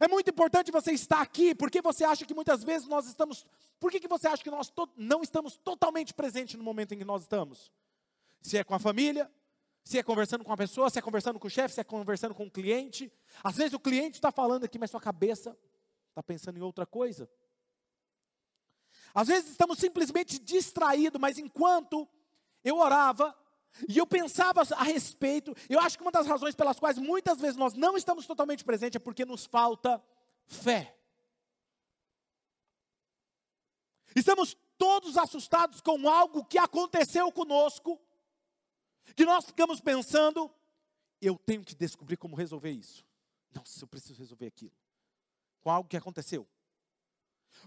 [0.01, 3.47] É muito importante você estar aqui, porque você acha que muitas vezes nós estamos.
[3.79, 7.05] Por que, que você acha que nós não estamos totalmente presentes no momento em que
[7.05, 7.73] nós estamos?
[8.41, 9.31] Se é com a família,
[9.85, 12.35] se é conversando com a pessoa, se é conversando com o chefe, se é conversando
[12.35, 13.13] com o cliente.
[13.43, 15.57] Às vezes o cliente está falando aqui, mas sua cabeça
[16.09, 17.29] está pensando em outra coisa.
[19.15, 22.09] Às vezes estamos simplesmente distraídos, mas enquanto
[22.65, 23.37] eu orava
[23.89, 27.57] e eu pensava a respeito, eu acho que uma das razões pelas quais muitas vezes
[27.57, 30.03] nós não estamos totalmente presentes é porque nos falta
[30.47, 30.97] fé.
[34.15, 38.01] Estamos todos assustados com algo que aconteceu conosco,
[39.17, 40.51] que nós ficamos pensando,
[41.21, 43.05] eu tenho que descobrir como resolver isso.
[43.53, 44.75] Nossa, eu preciso resolver aquilo.
[45.63, 46.47] Com algo que aconteceu.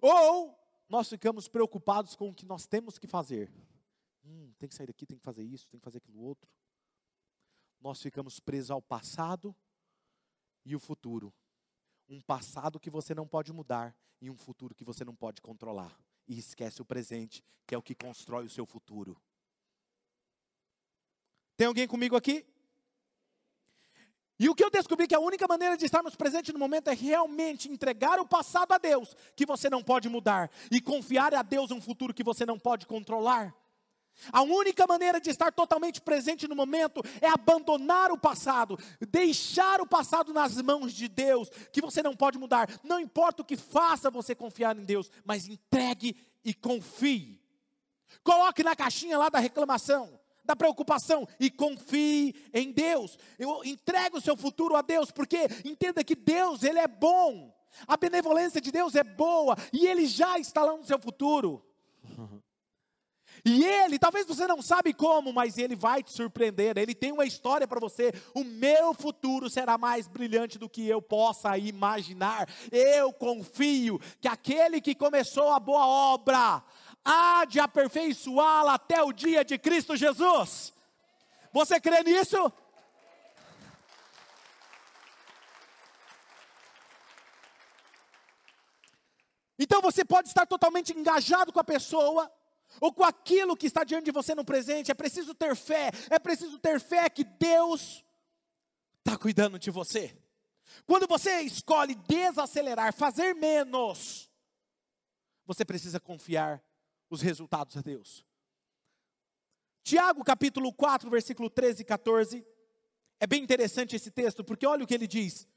[0.01, 3.51] Ou nós ficamos preocupados com o que nós temos que fazer.
[4.27, 6.49] Hum, tem que sair daqui, tem que fazer isso, tem que fazer aquilo outro.
[7.79, 9.55] Nós ficamos presos ao passado
[10.65, 11.33] e o futuro.
[12.09, 15.97] Um passado que você não pode mudar e um futuro que você não pode controlar.
[16.27, 19.21] E esquece o presente, que é o que constrói o seu futuro.
[21.55, 22.45] Tem alguém comigo aqui?
[24.39, 26.93] E o que eu descobri que a única maneira de estarmos presentes no momento é
[26.93, 31.71] realmente entregar o passado a Deus, que você não pode mudar, e confiar a Deus
[31.71, 33.55] um futuro que você não pode controlar.
[34.31, 38.77] A única maneira de estar totalmente presente no momento é abandonar o passado,
[39.09, 42.69] deixar o passado nas mãos de Deus, que você não pode mudar.
[42.83, 47.39] Não importa o que faça você confiar em Deus, mas entregue e confie.
[48.23, 53.19] Coloque na caixinha lá da reclamação da preocupação e confie em Deus.
[53.37, 57.53] Eu entrego o seu futuro a Deus, porque entenda que Deus, ele é bom.
[57.85, 61.63] A benevolência de Deus é boa e ele já está lá no seu futuro.
[63.45, 66.77] E ele, talvez você não sabe como, mas ele vai te surpreender.
[66.77, 68.13] Ele tem uma história para você.
[68.33, 72.49] O meu futuro será mais brilhante do que eu possa imaginar.
[72.71, 76.63] Eu confio que aquele que começou a boa obra
[77.03, 80.73] há de aperfeiçoá-la até o dia de Cristo Jesus.
[81.53, 82.51] Você crê nisso?
[89.59, 92.31] Então você pode estar totalmente engajado com a pessoa,
[92.79, 94.91] ou com aquilo que está diante de você no presente.
[94.91, 98.03] É preciso ter fé, é preciso ter fé que Deus
[98.99, 100.17] está cuidando de você.
[100.85, 104.29] Quando você escolhe desacelerar, fazer menos,
[105.45, 106.63] você precisa confiar
[107.09, 108.25] os resultados a Deus.
[109.83, 112.45] Tiago capítulo 4, versículo 13 e 14.
[113.19, 115.47] É bem interessante esse texto, porque olha o que ele diz.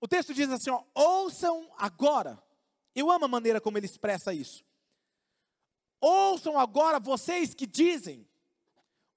[0.00, 2.40] O texto diz assim: ó, ouçam agora
[2.94, 4.64] eu amo a maneira como ele expressa isso.
[6.00, 8.26] Ouçam agora vocês que dizem: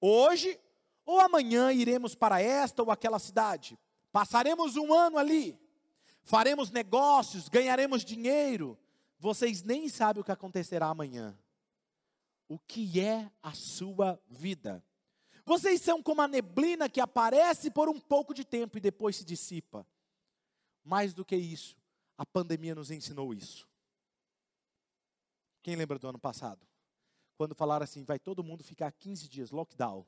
[0.00, 0.58] hoje
[1.06, 3.78] ou amanhã iremos para esta ou aquela cidade,
[4.12, 5.58] passaremos um ano ali,
[6.22, 8.78] faremos negócios, ganharemos dinheiro.
[9.18, 11.38] Vocês nem sabem o que acontecerá amanhã.
[12.46, 14.84] O que é a sua vida?
[15.46, 19.24] Vocês são como a neblina que aparece por um pouco de tempo e depois se
[19.24, 19.86] dissipa.
[20.82, 21.76] Mais do que isso,
[22.18, 23.66] a pandemia nos ensinou isso.
[25.62, 26.66] Quem lembra do ano passado?
[27.36, 30.06] Quando falaram assim, vai todo mundo ficar 15 dias, lockdown.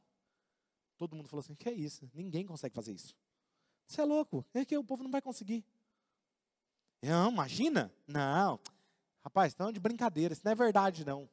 [0.96, 2.08] Todo mundo falou assim, que é isso?
[2.14, 3.14] Ninguém consegue fazer isso.
[3.86, 5.64] Você é louco, é que o povo não vai conseguir.
[7.02, 7.92] Não, imagina?
[8.06, 8.58] Não.
[9.20, 11.28] Rapaz, estão de brincadeira, isso não é verdade não.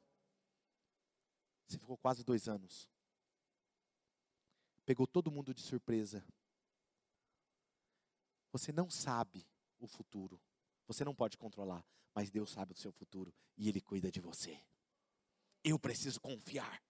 [1.68, 2.88] Você ficou quase dois anos.
[4.86, 6.24] Pegou todo mundo de surpresa.
[8.52, 9.46] Você não sabe
[9.80, 10.39] o futuro.
[10.88, 14.60] Você não pode controlar, mas Deus sabe do seu futuro e Ele cuida de você.
[15.64, 16.82] Eu preciso confiar.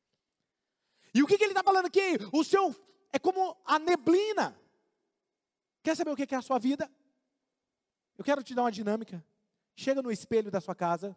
[1.13, 2.17] E o que, que ele está falando aqui?
[2.32, 2.76] O seu
[3.11, 4.59] é como a neblina.
[5.84, 6.89] Quer saber o que é a sua vida?
[8.17, 9.24] Eu quero te dar uma dinâmica.
[9.76, 11.15] Chega no espelho da sua casa,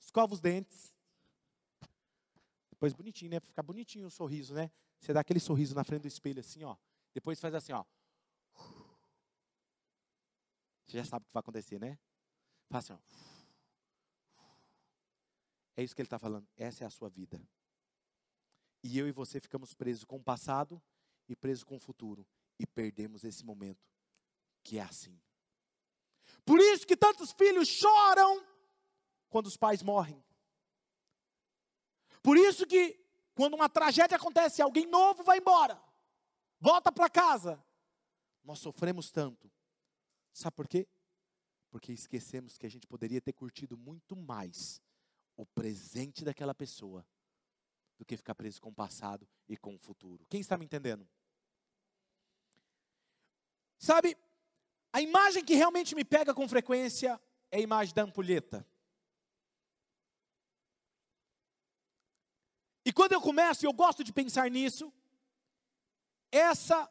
[0.00, 0.94] escova os dentes.
[2.70, 3.40] Depois bonitinho, né?
[3.40, 4.70] Ficar bonitinho o sorriso, né?
[4.98, 6.76] Você dá aquele sorriso na frente do espelho assim, ó.
[7.12, 7.84] Depois faz assim, ó.
[10.86, 11.98] Você já sabe o que vai acontecer, né?
[12.68, 13.31] Faz assim, ó.
[15.76, 16.46] É isso que ele está falando.
[16.56, 17.40] Essa é a sua vida.
[18.82, 20.82] E eu e você ficamos presos com o passado
[21.28, 22.26] e presos com o futuro.
[22.58, 23.88] E perdemos esse momento,
[24.62, 25.20] que é assim.
[26.44, 28.44] Por isso que tantos filhos choram
[29.28, 30.22] quando os pais morrem.
[32.22, 33.00] Por isso que
[33.34, 35.82] quando uma tragédia acontece, alguém novo vai embora,
[36.60, 37.64] volta para casa.
[38.44, 39.50] Nós sofremos tanto.
[40.32, 40.86] Sabe por quê?
[41.70, 44.80] Porque esquecemos que a gente poderia ter curtido muito mais
[45.36, 47.06] o presente daquela pessoa
[47.98, 50.26] do que ficar preso com o passado e com o futuro.
[50.28, 51.08] Quem está me entendendo?
[53.78, 54.16] Sabe,
[54.92, 57.20] a imagem que realmente me pega com frequência
[57.50, 58.66] é a imagem da ampulheta.
[62.84, 64.92] E quando eu começo, eu gosto de pensar nisso,
[66.30, 66.90] essa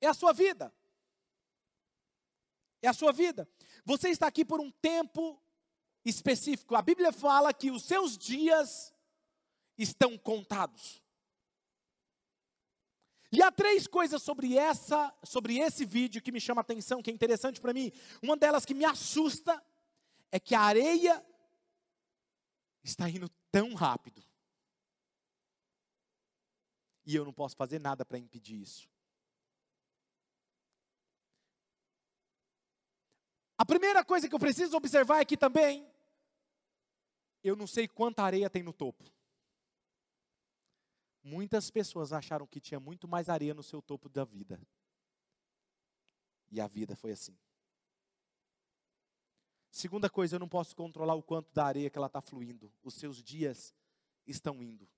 [0.00, 0.72] é a sua vida.
[2.80, 3.48] É a sua vida.
[3.84, 5.42] Você está aqui por um tempo
[6.08, 6.74] específico.
[6.74, 8.94] A Bíblia fala que os seus dias
[9.76, 11.02] estão contados.
[13.30, 17.10] E há três coisas sobre essa, sobre esse vídeo que me chama a atenção, que
[17.10, 17.92] é interessante para mim.
[18.22, 19.62] Uma delas que me assusta
[20.32, 21.24] é que a areia
[22.82, 24.24] está indo tão rápido.
[27.04, 28.88] E eu não posso fazer nada para impedir isso.
[33.58, 35.86] A primeira coisa que eu preciso observar aqui também,
[37.48, 39.04] eu não sei quanta areia tem no topo.
[41.22, 44.60] Muitas pessoas acharam que tinha muito mais areia no seu topo da vida.
[46.50, 47.36] E a vida foi assim.
[49.70, 52.72] Segunda coisa, eu não posso controlar o quanto da areia que ela está fluindo.
[52.82, 53.74] Os seus dias
[54.26, 54.88] estão indo.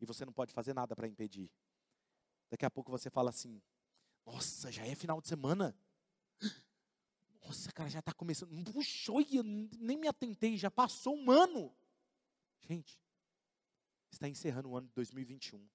[0.00, 1.50] E você não pode fazer nada para impedir.
[2.50, 3.60] Daqui a pouco você fala assim:
[4.24, 5.76] Nossa, já é final de semana?
[7.44, 8.50] Nossa, cara, já está começando.
[8.72, 11.74] Puxou e nem me atentei, já passou um ano.
[12.66, 12.98] Gente,
[14.10, 15.66] está encerrando o ano de 2021.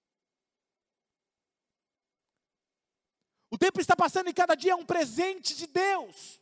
[3.52, 6.42] O tempo está passando e cada dia é um presente de Deus.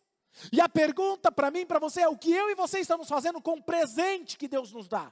[0.51, 3.41] E a pergunta para mim, para você é: o que eu e você estamos fazendo
[3.41, 5.11] com o presente que Deus nos dá?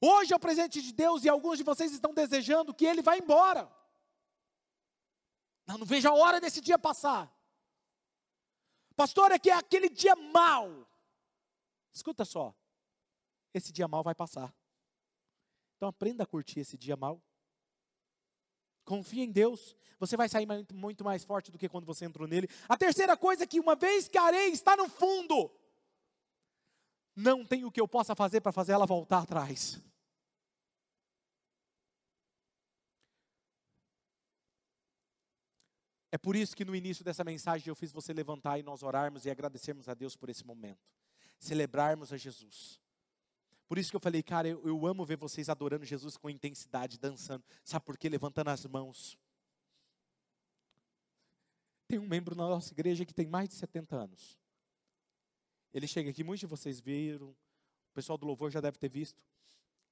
[0.00, 3.16] Hoje é o presente de Deus e alguns de vocês estão desejando que ele vá
[3.16, 3.70] embora.
[5.64, 7.32] Não, não vejo a hora desse dia passar.
[8.96, 10.86] Pastor, é que é aquele dia mau.
[11.92, 12.54] Escuta só.
[13.54, 14.54] Esse dia mal vai passar.
[15.76, 17.20] Então aprenda a curtir esse dia mal.
[18.84, 22.48] Confia em Deus, você vai sair muito mais forte do que quando você entrou nele.
[22.68, 25.50] A terceira coisa é que uma vez que a areia está no fundo,
[27.14, 29.80] não tem o que eu possa fazer para fazer ela voltar atrás.
[36.10, 39.24] É por isso que no início dessa mensagem eu fiz você levantar e nós orarmos
[39.24, 40.86] e agradecermos a Deus por esse momento.
[41.38, 42.78] Celebrarmos a Jesus.
[43.72, 46.98] Por isso que eu falei, cara, eu, eu amo ver vocês adorando Jesus com intensidade,
[46.98, 47.42] dançando.
[47.64, 48.06] Sabe por quê?
[48.06, 49.16] Levantando as mãos.
[51.88, 54.38] Tem um membro na nossa igreja que tem mais de 70 anos.
[55.72, 59.24] Ele chega aqui, muitos de vocês viram, o pessoal do louvor já deve ter visto.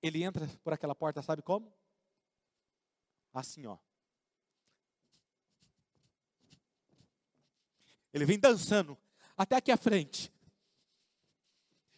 [0.03, 1.73] Ele entra por aquela porta, sabe como?
[3.33, 3.79] Assim, ó.
[8.13, 8.99] Ele vem dançando
[9.39, 10.31] até aqui à frente.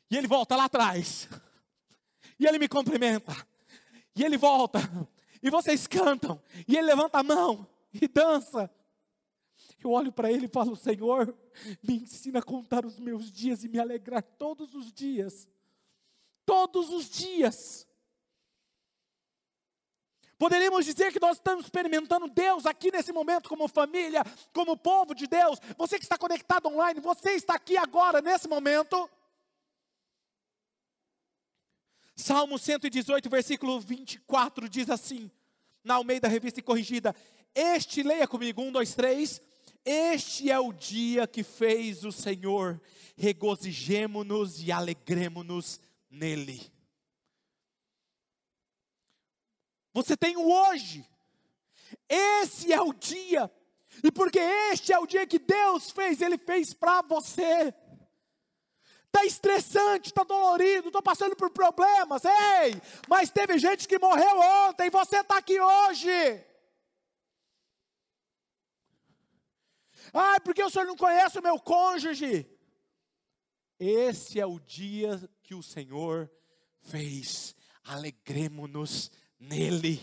[0.08, 1.28] E ele volta lá atrás.
[2.42, 3.32] E ele me cumprimenta.
[4.16, 4.80] E ele volta.
[5.40, 6.42] E vocês cantam.
[6.66, 8.68] E ele levanta a mão e dança.
[9.82, 11.32] Eu olho para ele e falo: Senhor,
[11.80, 15.48] me ensina a contar os meus dias e me alegrar todos os dias.
[16.44, 17.86] Todos os dias.
[20.36, 25.28] Poderíamos dizer que nós estamos experimentando Deus aqui nesse momento, como família, como povo de
[25.28, 25.60] Deus.
[25.78, 29.08] Você que está conectado online, você está aqui agora, nesse momento.
[32.14, 35.30] Salmo 118, versículo 24 diz assim,
[35.82, 37.14] na Almeida Revista e Corrigida:
[37.54, 39.40] Este, leia comigo, um, dois, três.
[39.84, 42.80] Este é o dia que fez o Senhor,
[43.16, 46.72] regozijemo-nos e alegremo-nos nele.
[49.92, 51.04] Você tem o hoje.
[52.08, 53.50] Esse é o dia.
[54.02, 57.74] E porque este é o dia que Deus fez, Ele fez para você.
[59.14, 62.24] Está estressante, está dolorido, estou passando por problemas.
[62.24, 66.42] Ei, mas teve gente que morreu ontem, você está aqui hoje.
[70.14, 72.48] Ah, porque o senhor não conhece o meu cônjuge?
[73.78, 76.30] Esse é o dia que o Senhor
[76.80, 77.54] fez.
[77.84, 80.00] Alegremos-nos nele.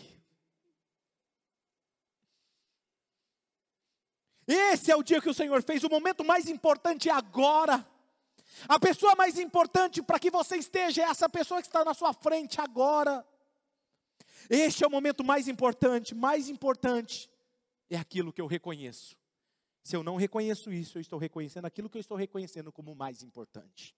[4.46, 7.88] Esse é o dia que o Senhor fez, o momento mais importante é agora.
[8.68, 12.14] A pessoa mais importante para que você esteja é essa pessoa que está na sua
[12.14, 13.26] frente agora.
[14.50, 17.30] Este é o momento mais importante, mais importante
[17.90, 19.16] é aquilo que eu reconheço.
[19.84, 23.24] Se eu não reconheço isso, eu estou reconhecendo aquilo que eu estou reconhecendo como mais
[23.24, 23.96] importante.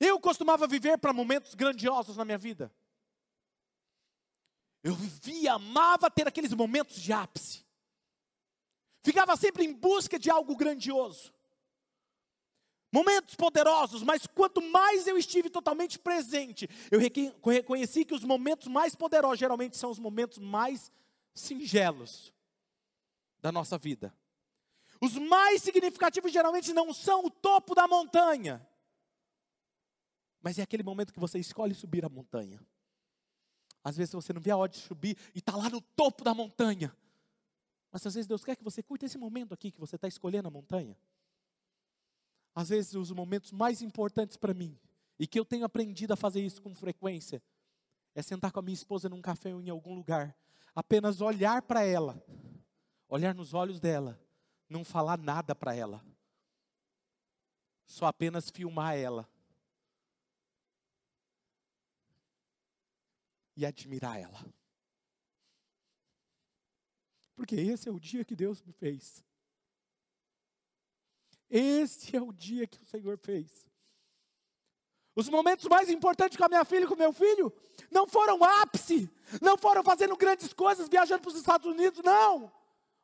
[0.00, 2.72] Eu costumava viver para momentos grandiosos na minha vida.
[4.82, 7.64] Eu vivia, amava ter aqueles momentos de ápice.
[9.02, 11.33] Ficava sempre em busca de algo grandioso.
[12.94, 18.94] Momentos poderosos, mas quanto mais eu estive totalmente presente, eu reconheci que os momentos mais
[18.94, 20.92] poderosos geralmente são os momentos mais
[21.34, 22.32] singelos
[23.42, 24.14] da nossa vida.
[25.00, 28.64] Os mais significativos geralmente não são o topo da montanha,
[30.40, 32.64] mas é aquele momento que você escolhe subir a montanha.
[33.82, 36.32] Às vezes você não vê a hora de subir e está lá no topo da
[36.32, 36.96] montanha.
[37.90, 40.46] Mas às vezes Deus quer que você curta esse momento aqui que você está escolhendo
[40.46, 40.96] a montanha.
[42.54, 44.78] Às vezes os momentos mais importantes para mim,
[45.18, 47.42] e que eu tenho aprendido a fazer isso com frequência,
[48.14, 50.36] é sentar com a minha esposa num café ou em algum lugar,
[50.74, 52.22] apenas olhar para ela,
[53.08, 54.20] olhar nos olhos dela,
[54.68, 56.04] não falar nada para ela,
[57.86, 59.28] só apenas filmar ela
[63.56, 64.44] e admirar ela.
[67.34, 69.24] Porque esse é o dia que Deus me fez.
[71.50, 73.66] Esse é o dia que o Senhor fez.
[75.16, 77.52] Os momentos mais importantes com a minha filha e com o meu filho
[77.90, 79.08] não foram ápice,
[79.40, 82.52] não foram fazendo grandes coisas, viajando para os Estados Unidos, não.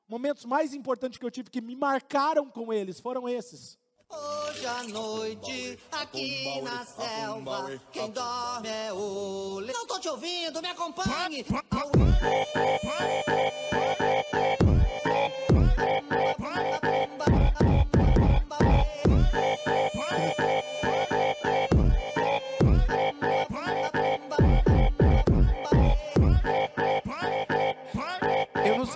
[0.09, 3.79] Momentos mais importantes que eu tive que me marcaram com eles foram esses.
[4.09, 10.69] Hoje à noite, aqui na selva, quem dorme é o Não tô te ouvindo, me
[10.69, 11.47] acompanhe.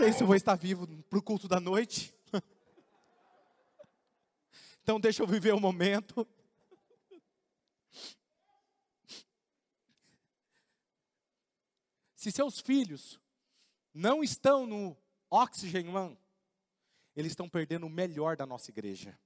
[0.04, 2.14] Sei se eu vou estar vivo para o culto da noite.
[4.82, 6.28] Então deixa eu viver o momento.
[12.14, 13.18] Se seus filhos
[13.94, 14.94] não estão no
[15.30, 16.18] Oxygen One,
[17.16, 19.18] eles estão perdendo o melhor da nossa igreja.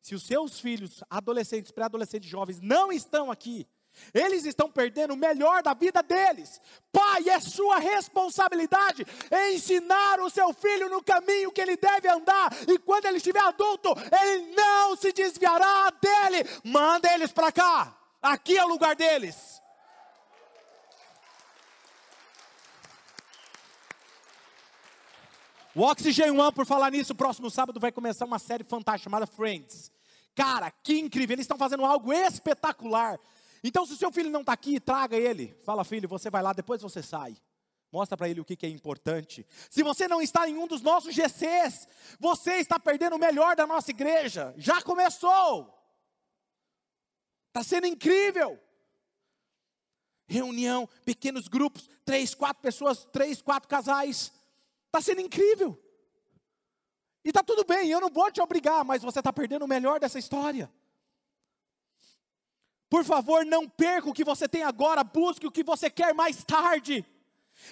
[0.00, 3.68] Se os seus filhos, adolescentes, pré-adolescentes, jovens, não estão aqui,
[4.12, 6.60] eles estão perdendo o melhor da vida deles.
[6.90, 9.06] Pai, é sua responsabilidade
[9.50, 13.90] ensinar o seu filho no caminho que ele deve andar, e quando ele estiver adulto,
[14.20, 16.48] ele não se desviará dele.
[16.64, 19.60] Manda eles para cá, aqui é o lugar deles.
[25.74, 29.90] O Oxygen One, por falar nisso, próximo sábado vai começar uma série fantástica chamada Friends.
[30.34, 33.18] Cara, que incrível, eles estão fazendo algo espetacular.
[33.64, 35.56] Então, se o seu filho não está aqui, traga ele.
[35.64, 37.36] Fala, filho, você vai lá, depois você sai.
[37.92, 39.46] Mostra para ele o que, que é importante.
[39.70, 41.86] Se você não está em um dos nossos GCs,
[42.18, 44.54] você está perdendo o melhor da nossa igreja.
[44.56, 45.78] Já começou.
[47.48, 48.58] Está sendo incrível.
[50.26, 54.32] Reunião, pequenos grupos, três, quatro pessoas, três, quatro casais.
[54.86, 55.78] Está sendo incrível.
[57.22, 60.00] E está tudo bem, eu não vou te obrigar, mas você está perdendo o melhor
[60.00, 60.72] dessa história.
[62.92, 66.44] Por favor, não perca o que você tem agora, busque o que você quer mais
[66.44, 67.02] tarde.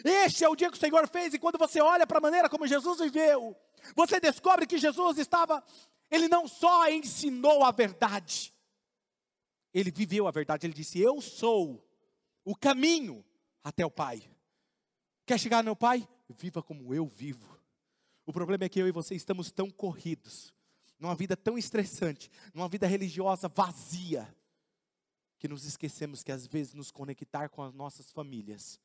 [0.02, 2.48] Este é o dia que o Senhor fez, e quando você olha para a maneira
[2.48, 3.54] como Jesus viveu,
[3.94, 5.62] você descobre que Jesus estava,
[6.10, 8.54] ele não só ensinou a verdade,
[9.74, 11.86] ele viveu a verdade, ele disse: Eu sou
[12.42, 13.22] o caminho
[13.62, 14.22] até o Pai.
[15.26, 16.08] Quer chegar no Pai?
[16.30, 17.60] Viva como eu vivo.
[18.24, 20.54] O problema é que eu e você estamos tão corridos,
[20.98, 24.34] numa vida tão estressante, numa vida religiosa vazia,
[25.40, 28.78] que nos esquecemos que às vezes nos conectar com as nossas famílias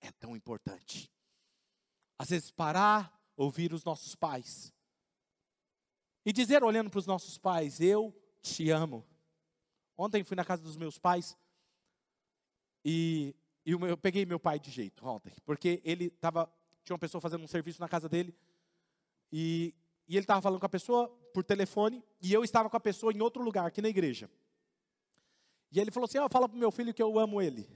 [0.00, 1.10] é tão importante.
[2.16, 4.72] Às vezes parar, ouvir os nossos pais
[6.24, 9.04] e dizer olhando para os nossos pais: Eu te amo.
[9.96, 11.36] Ontem fui na casa dos meus pais
[12.84, 13.34] e,
[13.66, 16.48] e eu peguei meu pai de jeito ontem, porque ele estava
[16.84, 18.32] tinha uma pessoa fazendo um serviço na casa dele
[19.32, 19.74] e,
[20.06, 23.12] e ele estava falando com a pessoa por telefone e eu estava com a pessoa
[23.12, 24.30] em outro lugar aqui na igreja.
[25.70, 27.68] E ele falou assim: oh, fala para meu filho que eu amo ele.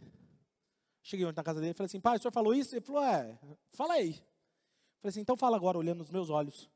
[1.03, 2.75] Cheguei na casa dele e falei assim: pai, o senhor falou isso?
[2.75, 3.39] Ele falou: é,
[3.73, 4.13] falei.
[4.15, 6.71] Falei assim: então fala agora, olhando nos meus olhos.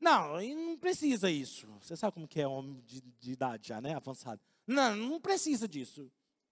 [0.00, 1.66] Não, não precisa isso.
[1.80, 3.94] Você sabe como que é homem de, de idade já, né?
[3.94, 4.40] Avançado.
[4.66, 6.10] Não, não precisa disso.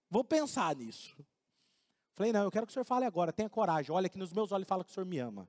[0.09, 1.15] Vou pensar nisso.
[2.13, 3.91] Falei, não, eu quero que o senhor fale agora, tenha coragem.
[3.91, 5.47] Olha aqui nos meus olhos e fala que o senhor me ama.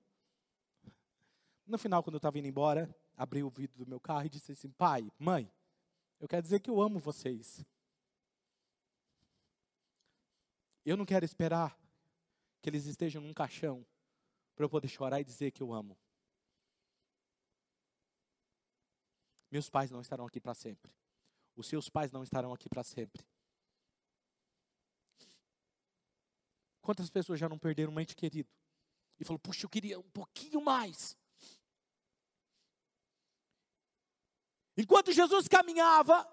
[1.67, 4.53] No final, quando eu estava indo embora, abri o vidro do meu carro e disse
[4.53, 5.51] assim: pai, mãe,
[6.21, 7.65] eu quero dizer que eu amo vocês.
[10.85, 11.79] Eu não quero esperar
[12.61, 13.87] que eles estejam num caixão
[14.55, 15.97] para eu poder chorar e dizer que eu amo.
[19.51, 20.93] Meus pais não estarão aqui para sempre.
[21.57, 23.25] Os seus pais não estarão aqui para sempre.
[26.81, 28.49] Quantas pessoas já não perderam um ente querido?
[29.21, 31.17] E falou, puxa, eu queria um pouquinho mais.
[34.81, 36.25] Enquanto Jesus caminhava,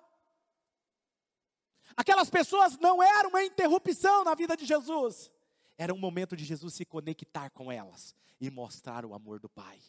[1.97, 5.31] aquelas pessoas não eram uma interrupção na vida de Jesus,
[5.75, 9.81] era um momento de Jesus se conectar com elas e mostrar o amor do Pai.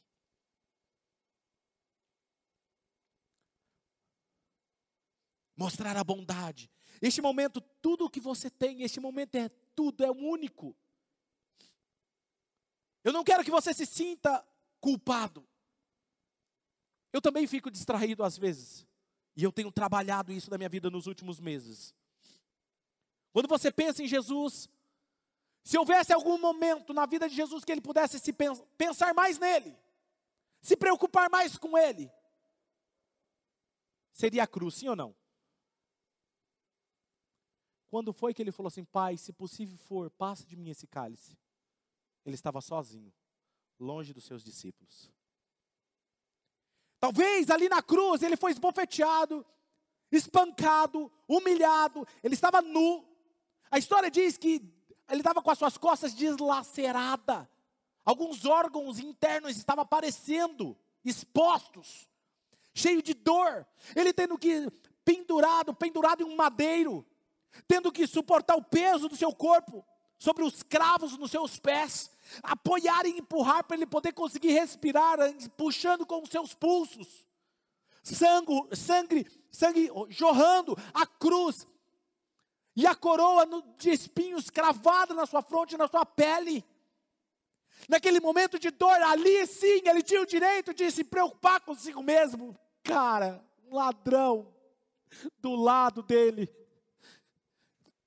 [5.54, 6.70] Mostrar a bondade.
[7.02, 10.74] Este momento, tudo o que você tem, este momento é tudo, é único.
[13.04, 14.42] Eu não quero que você se sinta
[14.80, 15.46] culpado.
[17.12, 18.86] Eu também fico distraído às vezes.
[19.36, 21.94] E eu tenho trabalhado isso na minha vida nos últimos meses.
[23.32, 24.68] Quando você pensa em Jesus,
[25.62, 28.32] se houvesse algum momento na vida de Jesus que ele pudesse se
[28.78, 29.76] pensar mais nele,
[30.62, 32.10] se preocupar mais com ele,
[34.12, 35.14] seria a cruz, sim ou não?
[37.88, 41.38] Quando foi que ele falou assim, Pai, se possível for, passa de mim esse cálice?
[42.24, 43.12] Ele estava sozinho,
[43.78, 45.10] longe dos seus discípulos.
[46.98, 49.44] Talvez ali na cruz ele foi esbofeteado,
[50.10, 53.04] espancado, humilhado, ele estava nu.
[53.70, 54.62] A história diz que
[55.08, 57.46] ele estava com as suas costas deslaceradas.
[58.04, 62.08] Alguns órgãos internos estavam aparecendo, expostos,
[62.72, 63.66] cheio de dor.
[63.94, 64.70] Ele tendo que
[65.04, 67.04] pendurado, pendurado em um madeiro,
[67.66, 69.84] tendo que suportar o peso do seu corpo
[70.18, 72.10] sobre os cravos nos seus pés
[72.42, 75.18] apoiar e empurrar para ele poder conseguir respirar,
[75.56, 77.26] puxando com os seus pulsos.
[78.02, 81.66] Sangue, sangue, sangue jorrando, a cruz
[82.74, 83.46] e a coroa
[83.78, 86.64] de espinhos cravada na sua fronte, na sua pele.
[87.88, 92.56] Naquele momento de dor, ali sim, ele tinha o direito de se preocupar consigo mesmo.
[92.82, 94.54] Cara, um ladrão
[95.38, 96.50] do lado dele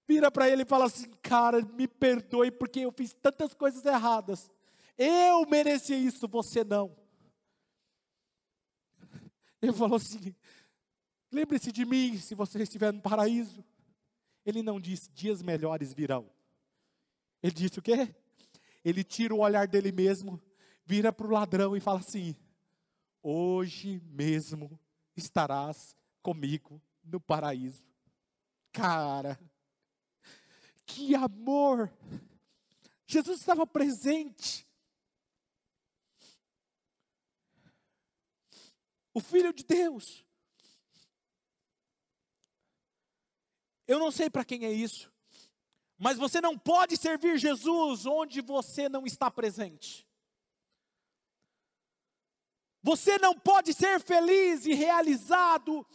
[0.09, 4.49] vira para ele e fala assim: Cara, me perdoe porque eu fiz tantas coisas erradas.
[4.97, 6.97] Eu merecia isso, você não.
[9.61, 10.35] Ele falou assim:
[11.31, 13.63] lembre-se de mim se você estiver no paraíso.
[14.43, 16.27] Ele não disse, dias melhores virão.
[17.43, 18.15] Ele disse o quê?
[18.83, 20.41] Ele tira o olhar dele mesmo,
[20.83, 22.35] vira para o ladrão e fala assim:
[23.21, 24.79] Hoje mesmo
[25.15, 27.87] estarás comigo no paraíso.
[28.71, 29.39] Cara,
[30.89, 31.93] que amor!
[33.05, 34.67] Jesus estava presente.
[39.13, 40.25] O Filho de Deus.
[43.87, 45.11] Eu não sei para quem é isso,
[45.97, 50.07] mas você não pode servir Jesus onde você não está presente.
[52.81, 55.85] Você não pode ser feliz e realizado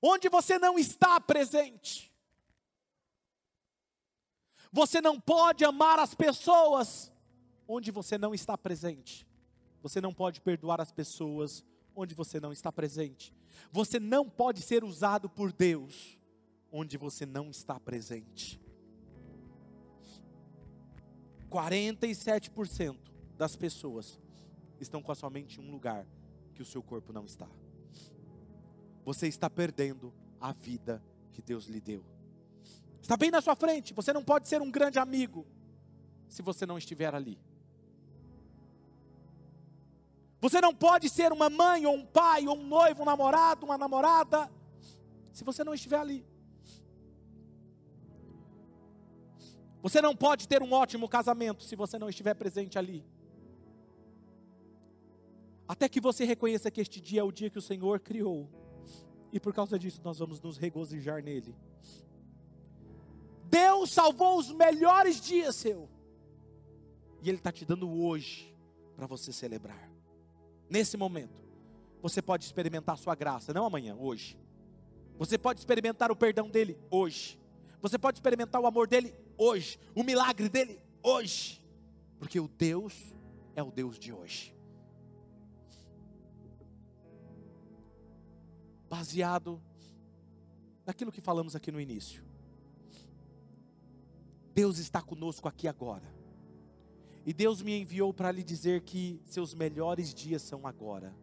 [0.00, 2.14] onde você não está presente.
[4.76, 7.10] Você não pode amar as pessoas
[7.66, 9.26] onde você não está presente.
[9.82, 11.64] Você não pode perdoar as pessoas
[11.94, 13.32] onde você não está presente.
[13.72, 16.18] Você não pode ser usado por Deus
[16.70, 18.60] onde você não está presente.
[21.48, 22.98] 47%
[23.38, 24.20] das pessoas
[24.78, 26.06] estão com somente um lugar
[26.54, 27.48] que o seu corpo não está.
[29.06, 31.02] Você está perdendo a vida
[31.32, 32.15] que Deus lhe deu.
[33.06, 33.94] Está bem na sua frente.
[33.94, 35.46] Você não pode ser um grande amigo
[36.28, 37.38] se você não estiver ali.
[40.40, 43.78] Você não pode ser uma mãe, ou um pai, ou um noivo, um namorado, uma
[43.78, 44.50] namorada,
[45.32, 46.26] se você não estiver ali.
[49.82, 53.06] Você não pode ter um ótimo casamento se você não estiver presente ali.
[55.68, 58.50] Até que você reconheça que este dia é o dia que o Senhor criou.
[59.32, 61.54] E por causa disso nós vamos nos regozijar nele.
[63.48, 65.88] Deus salvou os melhores dias seu.
[67.22, 68.54] E Ele está te dando hoje
[68.94, 69.90] para você celebrar.
[70.68, 71.40] Nesse momento,
[72.02, 74.38] você pode experimentar a sua graça, não amanhã, hoje.
[75.18, 77.38] Você pode experimentar o perdão dele hoje.
[77.80, 81.62] Você pode experimentar o amor dele hoje, o milagre dele hoje.
[82.18, 83.14] Porque o Deus
[83.54, 84.54] é o Deus de hoje.
[88.88, 89.60] Baseado
[90.84, 92.24] naquilo que falamos aqui no início.
[94.56, 96.10] Deus está conosco aqui agora.
[97.26, 101.14] E Deus me enviou para lhe dizer que seus melhores dias são agora.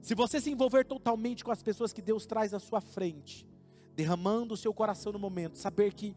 [0.00, 3.46] Se você se envolver totalmente com as pessoas que Deus traz à sua frente,
[3.94, 6.16] derramando o seu coração no momento, saber que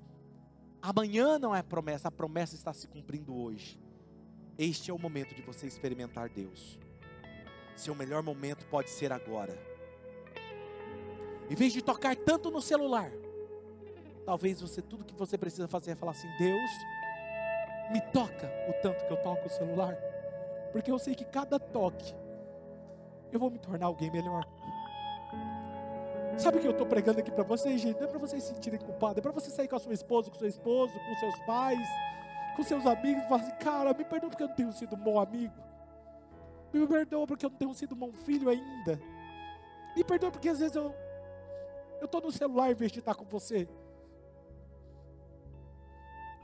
[0.81, 3.77] amanhã não é promessa, a promessa está se cumprindo hoje.
[4.57, 6.79] Este é o momento de você experimentar Deus.
[7.75, 9.53] Seu melhor momento pode ser agora.
[11.49, 13.11] Em vez de tocar tanto no celular,
[14.25, 16.71] Talvez você tudo que você precisa fazer é falar assim: Deus,
[17.91, 19.95] me toca o tanto que eu toco o celular,
[20.71, 22.15] porque eu sei que cada toque
[23.31, 24.45] eu vou me tornar alguém melhor.
[26.37, 27.97] Sabe o que eu estou pregando aqui para vocês, gente?
[27.97, 30.29] Não é para vocês se sentirem culpados, é para você sair com a sua esposa,
[30.29, 31.87] com seu esposo, com seus pais,
[32.55, 34.99] com seus amigos e falar assim: cara, me perdoa porque eu não tenho sido um
[34.99, 35.53] bom amigo,
[36.73, 38.99] me perdoa porque eu não tenho sido um bom filho ainda,
[39.95, 40.93] me perdoa porque às vezes eu
[42.01, 43.67] estou no celular em vez de estar com você.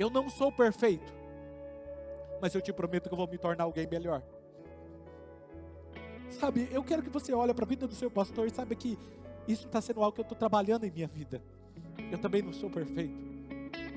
[0.01, 1.13] Eu não sou perfeito,
[2.41, 4.23] mas eu te prometo que eu vou me tornar alguém melhor.
[6.31, 8.97] Sabe, eu quero que você olhe para a vida do seu pastor e saiba que
[9.47, 11.39] isso está sendo algo que eu estou trabalhando em minha vida.
[12.11, 13.13] Eu também não sou perfeito,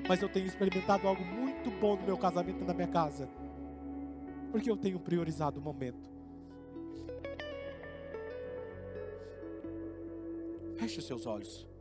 [0.07, 3.27] mas eu tenho experimentado algo muito bom no meu casamento e na minha casa,
[4.53, 6.11] porque eu tenho priorizado o momento.
[10.77, 11.74] Feche os seus olhos.